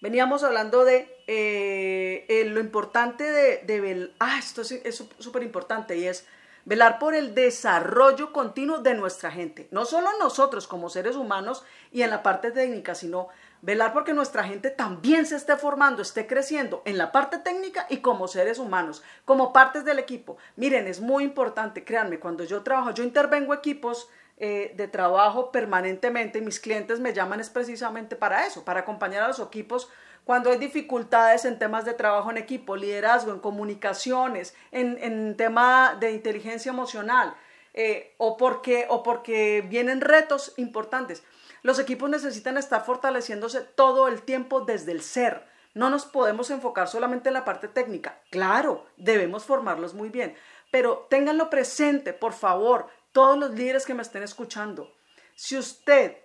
veníamos 0.00 0.44
hablando 0.44 0.84
de 0.84 1.12
eh, 1.26 2.44
lo 2.46 2.60
importante 2.60 3.24
de, 3.24 3.58
de, 3.64 4.12
ah, 4.20 4.38
esto 4.38 4.62
es 4.62 5.04
súper 5.18 5.42
importante 5.42 5.98
y 5.98 6.06
es 6.06 6.28
velar 6.64 6.98
por 6.98 7.14
el 7.14 7.34
desarrollo 7.34 8.32
continuo 8.32 8.78
de 8.78 8.94
nuestra 8.94 9.30
gente, 9.30 9.68
no 9.70 9.84
solo 9.84 10.08
nosotros 10.18 10.66
como 10.66 10.88
seres 10.88 11.16
humanos 11.16 11.64
y 11.90 12.02
en 12.02 12.10
la 12.10 12.22
parte 12.22 12.50
técnica, 12.50 12.94
sino 12.94 13.28
velar 13.62 13.92
porque 13.92 14.12
nuestra 14.12 14.44
gente 14.44 14.70
también 14.70 15.24
se 15.24 15.36
esté 15.36 15.56
formando, 15.56 16.02
esté 16.02 16.26
creciendo 16.26 16.82
en 16.84 16.98
la 16.98 17.12
parte 17.12 17.38
técnica 17.38 17.86
y 17.88 17.98
como 17.98 18.28
seres 18.28 18.58
humanos, 18.58 19.02
como 19.24 19.52
partes 19.52 19.84
del 19.84 19.98
equipo. 19.98 20.36
Miren, 20.56 20.86
es 20.86 21.00
muy 21.00 21.24
importante, 21.24 21.84
créanme, 21.84 22.18
cuando 22.18 22.44
yo 22.44 22.62
trabajo, 22.62 22.90
yo 22.90 23.04
intervengo 23.04 23.54
equipos 23.54 24.08
eh, 24.38 24.72
de 24.76 24.88
trabajo 24.88 25.52
permanentemente, 25.52 26.40
mis 26.40 26.58
clientes 26.58 26.98
me 26.98 27.12
llaman 27.12 27.38
es 27.38 27.50
precisamente 27.50 28.16
para 28.16 28.46
eso, 28.46 28.64
para 28.64 28.80
acompañar 28.80 29.22
a 29.22 29.28
los 29.28 29.38
equipos 29.38 29.88
cuando 30.24 30.50
hay 30.50 30.58
dificultades 30.58 31.44
en 31.44 31.58
temas 31.58 31.84
de 31.84 31.94
trabajo 31.94 32.30
en 32.30 32.36
equipo, 32.36 32.76
liderazgo, 32.76 33.32
en 33.32 33.40
comunicaciones, 33.40 34.54
en, 34.70 34.98
en 35.02 35.36
tema 35.36 35.96
de 35.98 36.12
inteligencia 36.12 36.70
emocional, 36.70 37.34
eh, 37.74 38.14
o, 38.18 38.36
porque, 38.36 38.86
o 38.88 39.02
porque 39.02 39.64
vienen 39.68 40.00
retos 40.00 40.52
importantes. 40.56 41.22
Los 41.62 41.78
equipos 41.78 42.10
necesitan 42.10 42.56
estar 42.56 42.84
fortaleciéndose 42.84 43.60
todo 43.60 44.08
el 44.08 44.22
tiempo 44.22 44.60
desde 44.60 44.92
el 44.92 45.02
ser. 45.02 45.46
No 45.74 45.88
nos 45.88 46.04
podemos 46.04 46.50
enfocar 46.50 46.88
solamente 46.88 47.28
en 47.30 47.34
la 47.34 47.44
parte 47.44 47.68
técnica. 47.68 48.20
Claro, 48.30 48.86
debemos 48.96 49.44
formarlos 49.44 49.94
muy 49.94 50.10
bien, 50.10 50.36
pero 50.70 51.06
ténganlo 51.08 51.48
presente, 51.50 52.12
por 52.12 52.32
favor, 52.32 52.88
todos 53.12 53.38
los 53.38 53.52
líderes 53.52 53.86
que 53.86 53.94
me 53.94 54.02
estén 54.02 54.22
escuchando. 54.22 54.92
Si 55.34 55.56
usted 55.56 56.16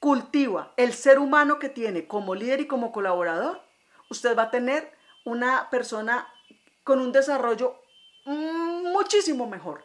cultiva 0.00 0.72
el 0.76 0.92
ser 0.92 1.18
humano 1.18 1.58
que 1.58 1.68
tiene 1.68 2.06
como 2.06 2.34
líder 2.34 2.60
y 2.60 2.66
como 2.66 2.92
colaborador, 2.92 3.62
usted 4.10 4.36
va 4.36 4.44
a 4.44 4.50
tener 4.50 4.92
una 5.24 5.68
persona 5.70 6.28
con 6.84 7.00
un 7.00 7.12
desarrollo 7.12 7.80
muchísimo 8.24 9.46
mejor 9.48 9.84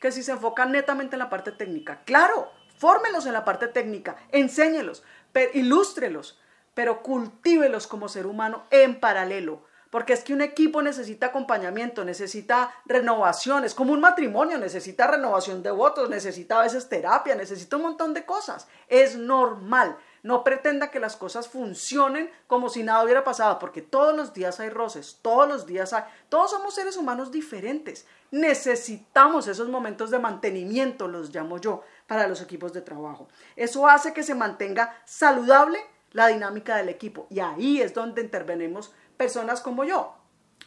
que 0.00 0.12
si 0.12 0.22
se 0.22 0.32
enfoca 0.32 0.64
netamente 0.64 1.14
en 1.14 1.20
la 1.20 1.30
parte 1.30 1.52
técnica. 1.52 2.02
Claro, 2.04 2.50
fórmelos 2.76 3.26
en 3.26 3.34
la 3.34 3.44
parte 3.44 3.68
técnica, 3.68 4.16
enséñelos, 4.32 5.04
ilústrelos, 5.52 6.40
pero 6.74 7.02
cultívelos 7.02 7.86
como 7.86 8.08
ser 8.08 8.26
humano 8.26 8.64
en 8.70 8.98
paralelo 8.98 9.64
porque 9.90 10.12
es 10.12 10.22
que 10.22 10.32
un 10.32 10.40
equipo 10.40 10.82
necesita 10.82 11.26
acompañamiento, 11.26 12.04
necesita 12.04 12.72
renovación, 12.86 13.64
es 13.64 13.74
como 13.74 13.92
un 13.92 14.00
matrimonio, 14.00 14.56
necesita 14.56 15.08
renovación 15.08 15.62
de 15.62 15.72
votos, 15.72 16.08
necesita 16.08 16.60
a 16.60 16.62
veces 16.62 16.88
terapia, 16.88 17.34
necesita 17.34 17.76
un 17.76 17.82
montón 17.82 18.14
de 18.14 18.24
cosas. 18.24 18.68
Es 18.88 19.16
normal. 19.16 19.96
No 20.22 20.44
pretenda 20.44 20.90
que 20.90 21.00
las 21.00 21.16
cosas 21.16 21.48
funcionen 21.48 22.30
como 22.46 22.68
si 22.68 22.82
nada 22.82 23.02
hubiera 23.02 23.24
pasado, 23.24 23.58
porque 23.58 23.82
todos 23.82 24.14
los 24.14 24.32
días 24.32 24.60
hay 24.60 24.68
roces, 24.68 25.18
todos 25.22 25.48
los 25.48 25.66
días 25.66 25.92
hay, 25.92 26.04
todos 26.28 26.50
somos 26.50 26.74
seres 26.74 26.96
humanos 26.96 27.32
diferentes. 27.32 28.06
Necesitamos 28.30 29.48
esos 29.48 29.68
momentos 29.68 30.10
de 30.10 30.18
mantenimiento, 30.18 31.08
los 31.08 31.34
llamo 31.34 31.58
yo, 31.58 31.82
para 32.06 32.28
los 32.28 32.40
equipos 32.42 32.72
de 32.72 32.82
trabajo. 32.82 33.28
Eso 33.56 33.88
hace 33.88 34.12
que 34.12 34.22
se 34.22 34.34
mantenga 34.34 34.94
saludable 35.04 35.80
la 36.12 36.28
dinámica 36.28 36.76
del 36.76 36.88
equipo 36.88 37.26
y 37.30 37.40
ahí 37.40 37.80
es 37.80 37.94
donde 37.94 38.20
intervenimos 38.20 38.92
personas 39.20 39.60
como 39.60 39.84
yo, 39.84 40.14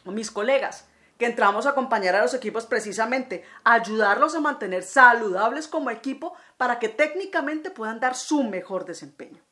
o 0.06 0.12
mis 0.12 0.30
colegas, 0.30 0.86
que 1.18 1.26
entramos 1.26 1.66
a 1.66 1.70
acompañar 1.70 2.14
a 2.14 2.22
los 2.22 2.34
equipos 2.34 2.66
precisamente, 2.66 3.42
a 3.64 3.72
ayudarlos 3.72 4.36
a 4.36 4.40
mantener 4.40 4.84
saludables 4.84 5.66
como 5.66 5.90
equipo 5.90 6.34
para 6.56 6.78
que 6.78 6.88
técnicamente 6.88 7.72
puedan 7.72 7.98
dar 7.98 8.14
su 8.14 8.44
mejor 8.44 8.84
desempeño. 8.84 9.42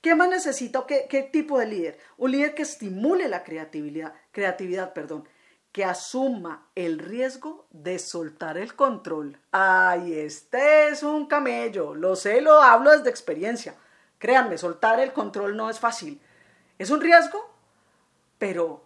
¿Qué 0.00 0.16
más 0.16 0.28
necesita 0.28 0.84
qué, 0.88 1.06
qué 1.08 1.22
tipo 1.22 1.60
de 1.60 1.66
líder? 1.66 1.98
Un 2.16 2.32
líder 2.32 2.56
que 2.56 2.62
estimule 2.62 3.28
la 3.28 3.44
creatividad, 3.44 4.12
creatividad, 4.32 4.92
perdón, 4.92 5.28
que 5.70 5.84
asuma 5.84 6.66
el 6.74 6.98
riesgo 6.98 7.68
de 7.70 8.00
soltar 8.00 8.58
el 8.58 8.74
control. 8.74 9.38
Ay, 9.52 10.14
este 10.14 10.88
es 10.88 11.04
un 11.04 11.26
camello, 11.26 11.94
lo 11.94 12.16
sé, 12.16 12.40
lo 12.40 12.60
hablo 12.60 12.90
desde 12.90 13.08
experiencia. 13.08 13.76
Créanme, 14.18 14.58
soltar 14.58 14.98
el 14.98 15.12
control 15.12 15.56
no 15.56 15.70
es 15.70 15.78
fácil. 15.78 16.20
¿Es 16.76 16.90
un 16.90 17.00
riesgo? 17.00 17.57
Pero, 18.38 18.82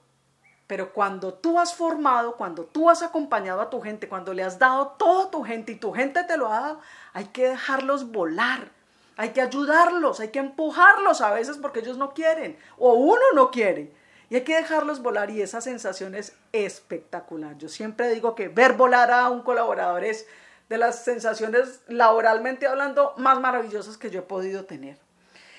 pero 0.67 0.93
cuando 0.93 1.35
tú 1.35 1.59
has 1.59 1.75
formado, 1.75 2.37
cuando 2.37 2.65
tú 2.65 2.89
has 2.89 3.03
acompañado 3.03 3.61
a 3.61 3.71
tu 3.71 3.81
gente, 3.81 4.09
cuando 4.09 4.33
le 4.33 4.43
has 4.43 4.59
dado 4.59 4.95
todo 4.99 5.27
a 5.27 5.31
tu 5.31 5.43
gente 5.45 5.73
y 5.73 5.77
tu 5.77 5.93
gente 5.93 6.25
te 6.25 6.37
lo 6.37 6.49
ha 6.49 6.61
dado, 6.61 6.81
hay 7.13 7.27
que 7.27 7.51
dejarlos 7.51 8.11
volar. 8.11 8.71
Hay 9.17 9.31
que 9.31 9.43
ayudarlos, 9.43 10.21
hay 10.21 10.29
que 10.29 10.39
empujarlos 10.39 11.21
a 11.21 11.33
veces 11.33 11.59
porque 11.59 11.81
ellos 11.81 11.99
no 11.99 12.15
quieren 12.15 12.57
o 12.79 12.95
uno 12.95 13.23
no 13.35 13.51
quiere. 13.51 13.93
Y 14.31 14.37
hay 14.37 14.45
que 14.45 14.57
dejarlos 14.57 15.03
volar 15.03 15.29
y 15.29 15.43
esa 15.43 15.61
sensación 15.61 16.15
es 16.15 16.35
espectacular. 16.53 17.59
Yo 17.59 17.69
siempre 17.69 18.09
digo 18.09 18.35
que 18.35 18.49
ver 18.49 18.73
volar 18.73 19.11
a 19.11 19.29
un 19.29 19.43
colaborador 19.43 20.05
es 20.05 20.27
de 20.71 20.79
las 20.79 21.05
sensaciones 21.05 21.83
laboralmente 21.87 22.67
hablando 22.67 23.13
más 23.19 23.39
maravillosas 23.39 23.99
que 23.99 24.11
yo 24.11 24.21
he 24.21 24.23
podido 24.23 24.65
tener 24.65 24.97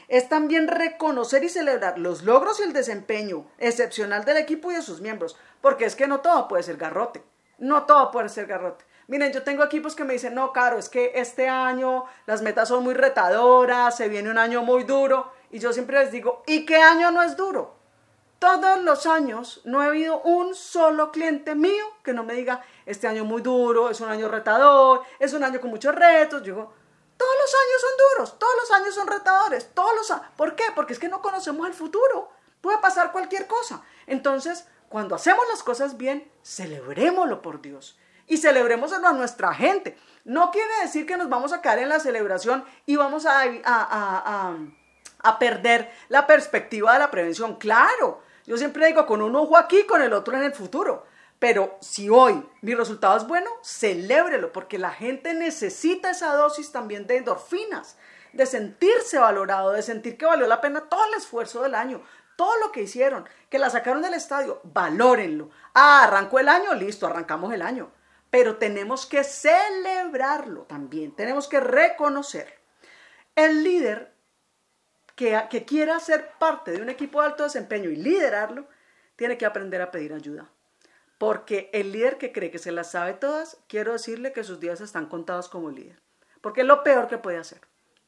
es 0.07 0.29
también 0.29 0.67
reconocer 0.67 1.43
y 1.43 1.49
celebrar 1.49 1.97
los 1.97 2.23
logros 2.23 2.59
y 2.59 2.63
el 2.63 2.73
desempeño 2.73 3.45
excepcional 3.57 4.25
del 4.25 4.37
equipo 4.37 4.71
y 4.71 4.75
de 4.75 4.81
sus 4.81 5.01
miembros, 5.01 5.37
porque 5.61 5.85
es 5.85 5.95
que 5.95 6.07
no 6.07 6.21
todo 6.21 6.47
puede 6.47 6.63
ser 6.63 6.77
garrote, 6.77 7.23
no 7.57 7.83
todo 7.83 8.11
puede 8.11 8.29
ser 8.29 8.45
garrote. 8.45 8.85
Miren, 9.07 9.33
yo 9.33 9.43
tengo 9.43 9.63
equipos 9.63 9.95
que 9.95 10.05
me 10.05 10.13
dicen, 10.13 10.33
no, 10.33 10.53
Caro, 10.53 10.77
es 10.77 10.87
que 10.87 11.11
este 11.15 11.49
año 11.49 12.05
las 12.25 12.41
metas 12.41 12.69
son 12.69 12.83
muy 12.83 12.93
retadoras, 12.93 13.97
se 13.97 14.07
viene 14.07 14.31
un 14.31 14.37
año 14.37 14.61
muy 14.61 14.83
duro, 14.83 15.31
y 15.51 15.59
yo 15.59 15.73
siempre 15.73 15.99
les 15.99 16.11
digo, 16.11 16.43
¿y 16.47 16.65
qué 16.65 16.77
año 16.77 17.11
no 17.11 17.21
es 17.21 17.35
duro? 17.35 17.75
Todos 18.39 18.81
los 18.81 19.05
años 19.05 19.61
no 19.63 19.81
he 19.81 19.87
habido 19.87 20.21
un 20.21 20.53
solo 20.53 21.11
cliente 21.11 21.55
mío 21.55 21.85
que 22.03 22.13
no 22.13 22.23
me 22.23 22.33
diga, 22.33 22.61
este 22.85 23.07
año 23.07 23.23
muy 23.23 23.41
duro, 23.41 23.89
es 23.89 24.01
un 24.01 24.09
año 24.09 24.27
retador, 24.27 25.03
es 25.19 25.31
un 25.33 25.43
año 25.43 25.61
con 25.61 25.69
muchos 25.69 25.95
retos. 25.95 26.41
Yo 26.41 26.53
digo, 26.53 26.73
todos 27.23 27.35
los 27.41 27.53
años 27.53 27.81
son 27.81 27.91
duros, 27.97 28.39
todos 28.39 28.53
los 28.59 28.71
años 28.71 28.95
son 28.95 29.07
retadores, 29.07 29.73
todos 29.73 29.95
los 29.95 30.19
¿Por 30.35 30.55
qué? 30.55 30.65
Porque 30.75 30.91
es 30.91 30.99
que 30.99 31.07
no 31.07 31.21
conocemos 31.21 31.65
el 31.67 31.73
futuro. 31.73 32.29
Puede 32.59 32.79
pasar 32.79 33.13
cualquier 33.13 33.47
cosa. 33.47 33.81
Entonces, 34.07 34.67
cuando 34.89 35.15
hacemos 35.15 35.45
las 35.49 35.63
cosas 35.63 35.95
bien, 35.95 36.29
celebrémoslo 36.43 37.41
por 37.41 37.61
Dios. 37.61 37.97
Y 38.27 38.37
celebrémoslo 38.37 39.07
a 39.07 39.13
nuestra 39.13 39.53
gente. 39.53 39.97
No 40.25 40.51
quiere 40.51 40.81
decir 40.81 41.05
que 41.05 41.15
nos 41.15 41.29
vamos 41.29 41.53
a 41.53 41.61
caer 41.61 41.79
en 41.79 41.89
la 41.89 42.01
celebración 42.01 42.65
y 42.85 42.97
vamos 42.97 43.25
a, 43.25 43.43
a, 43.63 44.57
a 45.19 45.39
perder 45.39 45.91
la 46.09 46.27
perspectiva 46.27 46.93
de 46.93 46.99
la 46.99 47.11
prevención. 47.11 47.55
Claro, 47.55 48.21
yo 48.45 48.57
siempre 48.57 48.87
digo, 48.87 49.05
con 49.05 49.21
un 49.21 49.35
ojo 49.35 49.57
aquí, 49.57 49.85
con 49.85 50.01
el 50.01 50.11
otro 50.11 50.35
en 50.35 50.43
el 50.43 50.53
futuro. 50.53 51.05
Pero 51.43 51.77
si 51.81 52.07
hoy 52.07 52.49
mi 52.61 52.73
resultado 52.73 53.17
es 53.17 53.27
bueno, 53.27 53.49
celébrelo, 53.61 54.53
porque 54.53 54.79
la 54.79 54.91
gente 54.91 55.33
necesita 55.33 56.11
esa 56.11 56.33
dosis 56.35 56.71
también 56.71 57.05
de 57.05 57.17
endorfinas, 57.17 57.97
de 58.31 58.45
sentirse 58.45 59.19
valorado, 59.19 59.73
de 59.73 59.81
sentir 59.81 60.17
que 60.17 60.25
valió 60.25 60.47
la 60.47 60.61
pena 60.61 60.87
todo 60.87 61.03
el 61.03 61.15
esfuerzo 61.15 61.61
del 61.61 61.75
año, 61.75 62.01
todo 62.37 62.57
lo 62.59 62.71
que 62.71 62.83
hicieron, 62.83 63.27
que 63.49 63.59
la 63.59 63.69
sacaron 63.69 64.01
del 64.01 64.13
estadio, 64.13 64.61
valórenlo. 64.63 65.49
Ah, 65.73 66.05
arrancó 66.05 66.39
el 66.39 66.47
año, 66.47 66.75
listo, 66.75 67.07
arrancamos 67.07 67.53
el 67.53 67.61
año. 67.61 67.91
Pero 68.29 68.55
tenemos 68.55 69.05
que 69.05 69.25
celebrarlo 69.25 70.61
también, 70.61 71.13
tenemos 71.13 71.49
que 71.49 71.59
reconocer. 71.59 72.57
El 73.35 73.65
líder 73.65 74.13
que, 75.17 75.37
que 75.49 75.65
quiera 75.65 75.99
ser 75.99 76.31
parte 76.39 76.71
de 76.71 76.81
un 76.81 76.87
equipo 76.87 77.19
de 77.19 77.27
alto 77.27 77.43
desempeño 77.43 77.89
y 77.89 77.97
liderarlo, 77.97 78.65
tiene 79.17 79.37
que 79.37 79.45
aprender 79.45 79.81
a 79.81 79.91
pedir 79.91 80.13
ayuda. 80.13 80.49
Porque 81.23 81.69
el 81.71 81.93
líder 81.93 82.17
que 82.17 82.33
cree 82.33 82.51
que 82.51 82.59
se 82.59 82.73
las 82.73 82.91
sabe 82.91 83.13
todas, 83.13 83.57
quiero 83.69 83.93
decirle 83.93 84.33
que 84.33 84.43
sus 84.43 84.59
días 84.59 84.81
están 84.81 85.05
contados 85.05 85.47
como 85.47 85.71
líder. 85.71 86.01
porque 86.41 86.59
es 86.59 86.67
lo 86.67 86.83
peor 86.83 87.07
que 87.07 87.17
puede 87.17 87.37
hacer. 87.37 87.61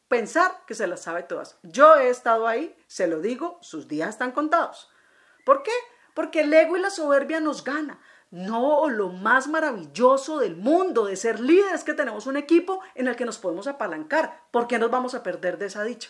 Pensar 0.09 0.51
que 0.67 0.75
se 0.75 0.85
las 0.85 1.03
sabe 1.03 1.23
todas. 1.23 1.57
Yo 1.63 1.95
he 1.95 2.09
estado 2.09 2.45
ahí, 2.45 2.75
se 2.87 3.07
lo 3.07 3.21
digo, 3.21 3.57
sus 3.61 3.87
días 3.87 4.09
están 4.09 4.33
contados. 4.33 4.91
¿Por 5.45 5.63
qué? 5.63 5.71
Porque 6.13 6.41
el 6.41 6.53
ego 6.53 6.75
y 6.75 6.81
la 6.81 6.89
soberbia 6.89 7.39
nos 7.39 7.63
gana. 7.63 8.01
No, 8.31 8.89
lo 8.89 9.07
más 9.07 9.47
maravilloso 9.47 10.39
del 10.39 10.57
mundo 10.57 11.05
de 11.05 11.15
ser 11.15 11.39
líderes 11.39 11.75
es 11.75 11.83
que 11.85 11.93
tenemos 11.93 12.27
un 12.27 12.35
equipo 12.35 12.81
en 12.95 13.07
el 13.07 13.15
que 13.15 13.23
nos 13.23 13.37
podemos 13.37 13.67
apalancar. 13.67 14.43
¿Por 14.51 14.67
qué 14.67 14.77
nos 14.77 14.91
vamos 14.91 15.15
a 15.15 15.23
perder 15.23 15.57
de 15.57 15.67
esa 15.67 15.85
dicha? 15.85 16.09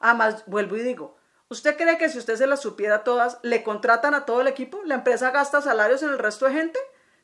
Además, 0.00 0.44
vuelvo 0.44 0.76
y 0.76 0.82
digo, 0.82 1.16
¿usted 1.52 1.76
cree 1.76 1.98
que 1.98 2.08
si 2.08 2.18
usted 2.18 2.36
se 2.36 2.46
las 2.46 2.60
supiera 2.60 3.04
todas, 3.04 3.38
le 3.42 3.62
contratan 3.62 4.14
a 4.14 4.24
todo 4.24 4.40
el 4.40 4.48
equipo? 4.48 4.80
¿La 4.84 4.96
empresa 4.96 5.30
gasta 5.30 5.60
salarios 5.60 6.02
en 6.02 6.08
el 6.08 6.18
resto 6.18 6.46
de 6.46 6.54
gente? 6.54 6.78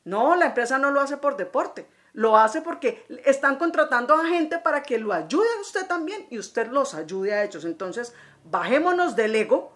No, 0.05 0.35
la 0.35 0.47
empresa 0.47 0.77
no 0.77 0.91
lo 0.91 1.01
hace 1.01 1.17
por 1.17 1.35
deporte. 1.35 1.87
Lo 2.13 2.37
hace 2.37 2.61
porque 2.61 3.05
están 3.25 3.57
contratando 3.57 4.13
a 4.13 4.25
gente 4.25 4.59
para 4.59 4.83
que 4.83 4.99
lo 4.99 5.13
ayude 5.13 5.47
a 5.57 5.61
usted 5.61 5.85
también 5.87 6.27
y 6.29 6.39
usted 6.39 6.67
los 6.67 6.93
ayude 6.93 7.33
a 7.33 7.43
ellos. 7.43 7.65
Entonces, 7.65 8.13
bajémonos 8.45 9.15
del 9.15 9.35
ego, 9.35 9.73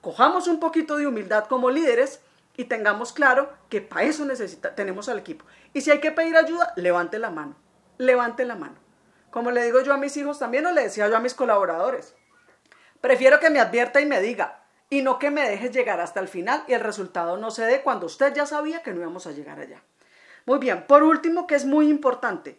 cojamos 0.00 0.48
un 0.48 0.60
poquito 0.60 0.96
de 0.96 1.06
humildad 1.06 1.46
como 1.46 1.70
líderes 1.70 2.20
y 2.56 2.64
tengamos 2.64 3.12
claro 3.12 3.52
que 3.68 3.80
para 3.80 4.04
eso 4.04 4.24
necesita, 4.24 4.74
tenemos 4.74 5.08
al 5.08 5.18
equipo. 5.18 5.44
Y 5.72 5.80
si 5.80 5.90
hay 5.90 6.00
que 6.00 6.12
pedir 6.12 6.36
ayuda, 6.36 6.72
levante 6.76 7.18
la 7.18 7.30
mano, 7.30 7.56
levante 7.98 8.44
la 8.44 8.56
mano. 8.56 8.76
Como 9.30 9.50
le 9.50 9.62
digo 9.64 9.80
yo 9.80 9.92
a 9.92 9.96
mis 9.96 10.16
hijos 10.16 10.38
también 10.38 10.66
o 10.66 10.72
le 10.72 10.82
decía 10.82 11.08
yo 11.08 11.16
a 11.16 11.20
mis 11.20 11.34
colaboradores, 11.34 12.14
prefiero 13.00 13.40
que 13.40 13.50
me 13.50 13.60
advierta 13.60 14.00
y 14.00 14.06
me 14.06 14.20
diga, 14.20 14.62
y 14.88 15.02
no 15.02 15.18
que 15.18 15.30
me 15.30 15.48
deje 15.48 15.70
llegar 15.70 16.00
hasta 16.00 16.20
el 16.20 16.28
final 16.28 16.64
y 16.66 16.72
el 16.72 16.80
resultado 16.80 17.36
no 17.36 17.50
se 17.50 17.64
dé 17.64 17.82
cuando 17.82 18.06
usted 18.06 18.34
ya 18.34 18.46
sabía 18.46 18.82
que 18.82 18.92
no 18.92 19.00
íbamos 19.00 19.26
a 19.26 19.32
llegar 19.32 19.60
allá. 19.60 19.82
Muy 20.46 20.58
bien, 20.58 20.86
por 20.86 21.02
último, 21.02 21.46
que 21.46 21.54
es 21.54 21.64
muy 21.64 21.88
importante, 21.88 22.58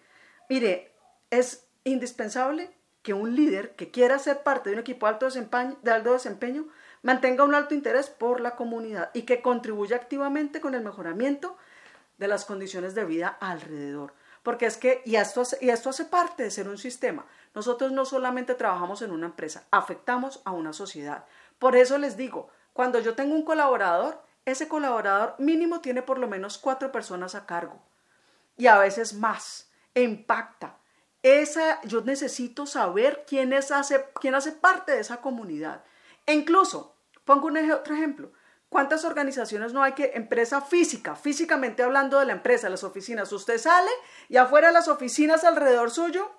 mire, 0.50 0.92
es 1.30 1.66
indispensable 1.84 2.72
que 3.02 3.14
un 3.14 3.36
líder 3.36 3.76
que 3.76 3.92
quiera 3.92 4.20
ser 4.20 4.44
parte 4.44 4.70
de 4.70 4.76
un 4.76 4.82
equipo 4.82 5.06
de 5.06 5.14
alto 5.14 5.26
desempeño, 5.26 5.78
de 5.82 5.92
alto 5.92 6.14
desempeño 6.14 6.68
mantenga 7.02 7.44
un 7.44 7.56
alto 7.56 7.74
interés 7.74 8.10
por 8.10 8.42
la 8.42 8.56
comunidad 8.56 9.10
y 9.14 9.24
que 9.24 9.42
contribuya 9.42 9.96
activamente 9.96 10.62
con 10.62 10.76
el 10.76 10.84
mejoramiento 10.84 11.58
de 12.18 12.28
las 12.28 12.46
condiciones 12.46 12.94
de 12.94 13.06
vida 13.06 13.28
alrededor. 13.40 14.14
Porque 14.44 14.68
es 14.68 14.78
que, 14.78 15.02
y 15.06 15.16
esto, 15.16 15.44
y 15.60 15.70
esto 15.70 15.90
hace 15.90 16.06
parte 16.06 16.44
de 16.44 16.52
ser 16.52 16.68
un 16.68 16.78
sistema, 16.78 17.26
nosotros 17.54 17.92
no 17.92 18.06
solamente 18.06 18.56
trabajamos 18.56 19.02
en 19.02 19.12
una 19.12 19.28
empresa, 19.28 19.68
afectamos 19.72 20.42
a 20.46 20.52
una 20.52 20.74
sociedad. 20.74 21.26
Por 21.60 21.76
eso 21.76 21.98
les 21.98 22.18
digo, 22.18 22.50
cuando 22.74 23.00
yo 23.00 23.16
tengo 23.16 23.36
un 23.36 23.44
colaborador, 23.44 24.24
ese 24.46 24.68
colaborador 24.68 25.36
mínimo 25.38 25.82
tiene 25.82 26.02
por 26.02 26.18
lo 26.18 26.28
menos 26.28 26.58
cuatro 26.58 26.92
personas 26.92 27.36
a 27.36 27.46
cargo 27.46 27.82
y 28.58 28.68
a 28.68 28.78
veces 28.80 29.14
más, 29.14 29.70
e 29.94 30.04
impacta. 30.04 30.78
Esa, 31.24 31.82
yo 31.84 32.02
necesito 32.02 32.66
saber 32.66 33.26
quién, 33.28 33.54
es, 33.54 33.72
hace, 33.72 34.10
quién 34.20 34.34
hace 34.34 34.54
parte 34.54 34.94
de 34.94 35.02
esa 35.02 35.22
comunidad. 35.22 35.84
E 36.26 36.34
incluso, 36.34 36.96
pongo 37.26 37.48
un 37.48 37.72
otro 37.72 37.94
ejemplo, 37.94 38.32
¿cuántas 38.70 39.06
organizaciones 39.06 39.74
no 39.74 39.84
hay 39.84 39.94
que 39.94 40.14
empresa 40.16 40.62
física, 40.62 41.16
físicamente 41.16 41.84
hablando 41.84 42.20
de 42.20 42.26
la 42.26 42.34
empresa, 42.34 42.70
las 42.70 42.84
oficinas? 42.84 43.32
Usted 43.32 43.60
sale 43.60 43.92
y 44.30 44.38
afuera 44.38 44.72
las 44.72 44.88
oficinas 44.88 45.44
alrededor 45.44 45.92
suyo 45.92 46.32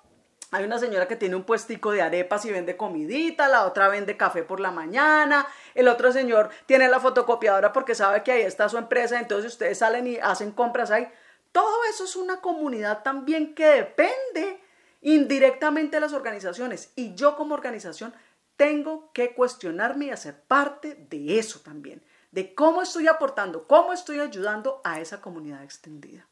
hay 0.52 0.64
una 0.64 0.78
señora 0.78 1.08
que 1.08 1.16
tiene 1.16 1.34
un 1.34 1.44
puestico 1.44 1.92
de 1.92 2.02
arepas 2.02 2.44
y 2.44 2.52
vende 2.52 2.76
comidita, 2.76 3.48
la 3.48 3.64
otra 3.66 3.88
vende 3.88 4.18
café 4.18 4.42
por 4.42 4.60
la 4.60 4.70
mañana, 4.70 5.46
el 5.74 5.88
otro 5.88 6.12
señor 6.12 6.50
tiene 6.66 6.88
la 6.88 7.00
fotocopiadora 7.00 7.72
porque 7.72 7.94
sabe 7.94 8.22
que 8.22 8.32
ahí 8.32 8.42
está 8.42 8.68
su 8.68 8.76
empresa, 8.76 9.18
entonces 9.18 9.52
ustedes 9.52 9.78
salen 9.78 10.06
y 10.06 10.18
hacen 10.18 10.52
compras 10.52 10.90
ahí. 10.90 11.08
Todo 11.52 11.84
eso 11.88 12.04
es 12.04 12.16
una 12.16 12.42
comunidad 12.42 13.02
también 13.02 13.54
que 13.54 13.64
depende 13.64 14.60
indirectamente 15.00 15.96
de 15.96 16.02
las 16.02 16.12
organizaciones 16.12 16.92
y 16.96 17.14
yo 17.14 17.34
como 17.34 17.54
organización 17.54 18.12
tengo 18.58 19.10
que 19.14 19.34
cuestionarme 19.34 20.06
y 20.06 20.10
hacer 20.10 20.38
parte 20.42 21.06
de 21.08 21.38
eso 21.38 21.60
también, 21.60 22.02
de 22.30 22.54
cómo 22.54 22.82
estoy 22.82 23.08
aportando, 23.08 23.66
cómo 23.66 23.94
estoy 23.94 24.20
ayudando 24.20 24.82
a 24.84 25.00
esa 25.00 25.22
comunidad 25.22 25.64
extendida. 25.64 26.28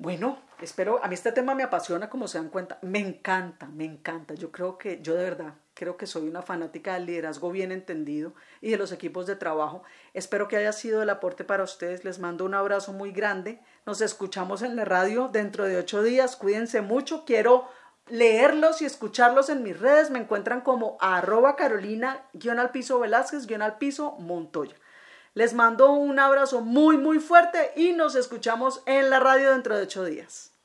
Bueno, 0.00 0.38
espero, 0.62 1.02
a 1.02 1.08
mí 1.08 1.14
este 1.14 1.32
tema 1.32 1.56
me 1.56 1.64
apasiona, 1.64 2.08
como 2.08 2.28
se 2.28 2.38
dan 2.38 2.50
cuenta, 2.50 2.78
me 2.82 3.00
encanta, 3.00 3.66
me 3.66 3.84
encanta. 3.84 4.34
Yo 4.34 4.52
creo 4.52 4.78
que, 4.78 5.02
yo 5.02 5.16
de 5.16 5.24
verdad, 5.24 5.54
creo 5.74 5.96
que 5.96 6.06
soy 6.06 6.28
una 6.28 6.40
fanática 6.40 6.94
del 6.94 7.06
liderazgo 7.06 7.50
bien 7.50 7.72
entendido 7.72 8.32
y 8.60 8.70
de 8.70 8.76
los 8.76 8.92
equipos 8.92 9.26
de 9.26 9.34
trabajo. 9.34 9.82
Espero 10.14 10.46
que 10.46 10.56
haya 10.56 10.72
sido 10.72 11.02
el 11.02 11.10
aporte 11.10 11.42
para 11.42 11.64
ustedes. 11.64 12.04
Les 12.04 12.20
mando 12.20 12.44
un 12.44 12.54
abrazo 12.54 12.92
muy 12.92 13.10
grande. 13.10 13.60
Nos 13.86 14.00
escuchamos 14.00 14.62
en 14.62 14.76
la 14.76 14.84
radio 14.84 15.30
dentro 15.32 15.64
de 15.64 15.76
ocho 15.76 16.04
días. 16.04 16.36
Cuídense 16.36 16.80
mucho. 16.80 17.24
Quiero 17.24 17.68
leerlos 18.06 18.80
y 18.82 18.84
escucharlos 18.84 19.48
en 19.48 19.64
mis 19.64 19.80
redes. 19.80 20.10
Me 20.10 20.20
encuentran 20.20 20.60
como 20.60 20.96
arroba 21.00 21.56
carolina 21.56 22.22
guion 22.34 22.60
al 22.60 22.70
piso 22.70 23.00
Velázquez 23.00 23.48
guion 23.48 23.62
al 23.62 23.78
piso 23.78 24.12
Montoya. 24.20 24.76
Les 25.34 25.54
mando 25.54 25.92
un 25.92 26.18
abrazo 26.18 26.60
muy 26.60 26.96
muy 26.96 27.18
fuerte 27.18 27.72
y 27.76 27.92
nos 27.92 28.14
escuchamos 28.14 28.82
en 28.86 29.10
la 29.10 29.20
radio 29.20 29.52
dentro 29.52 29.76
de 29.76 29.84
ocho 29.84 30.04
días. 30.04 30.57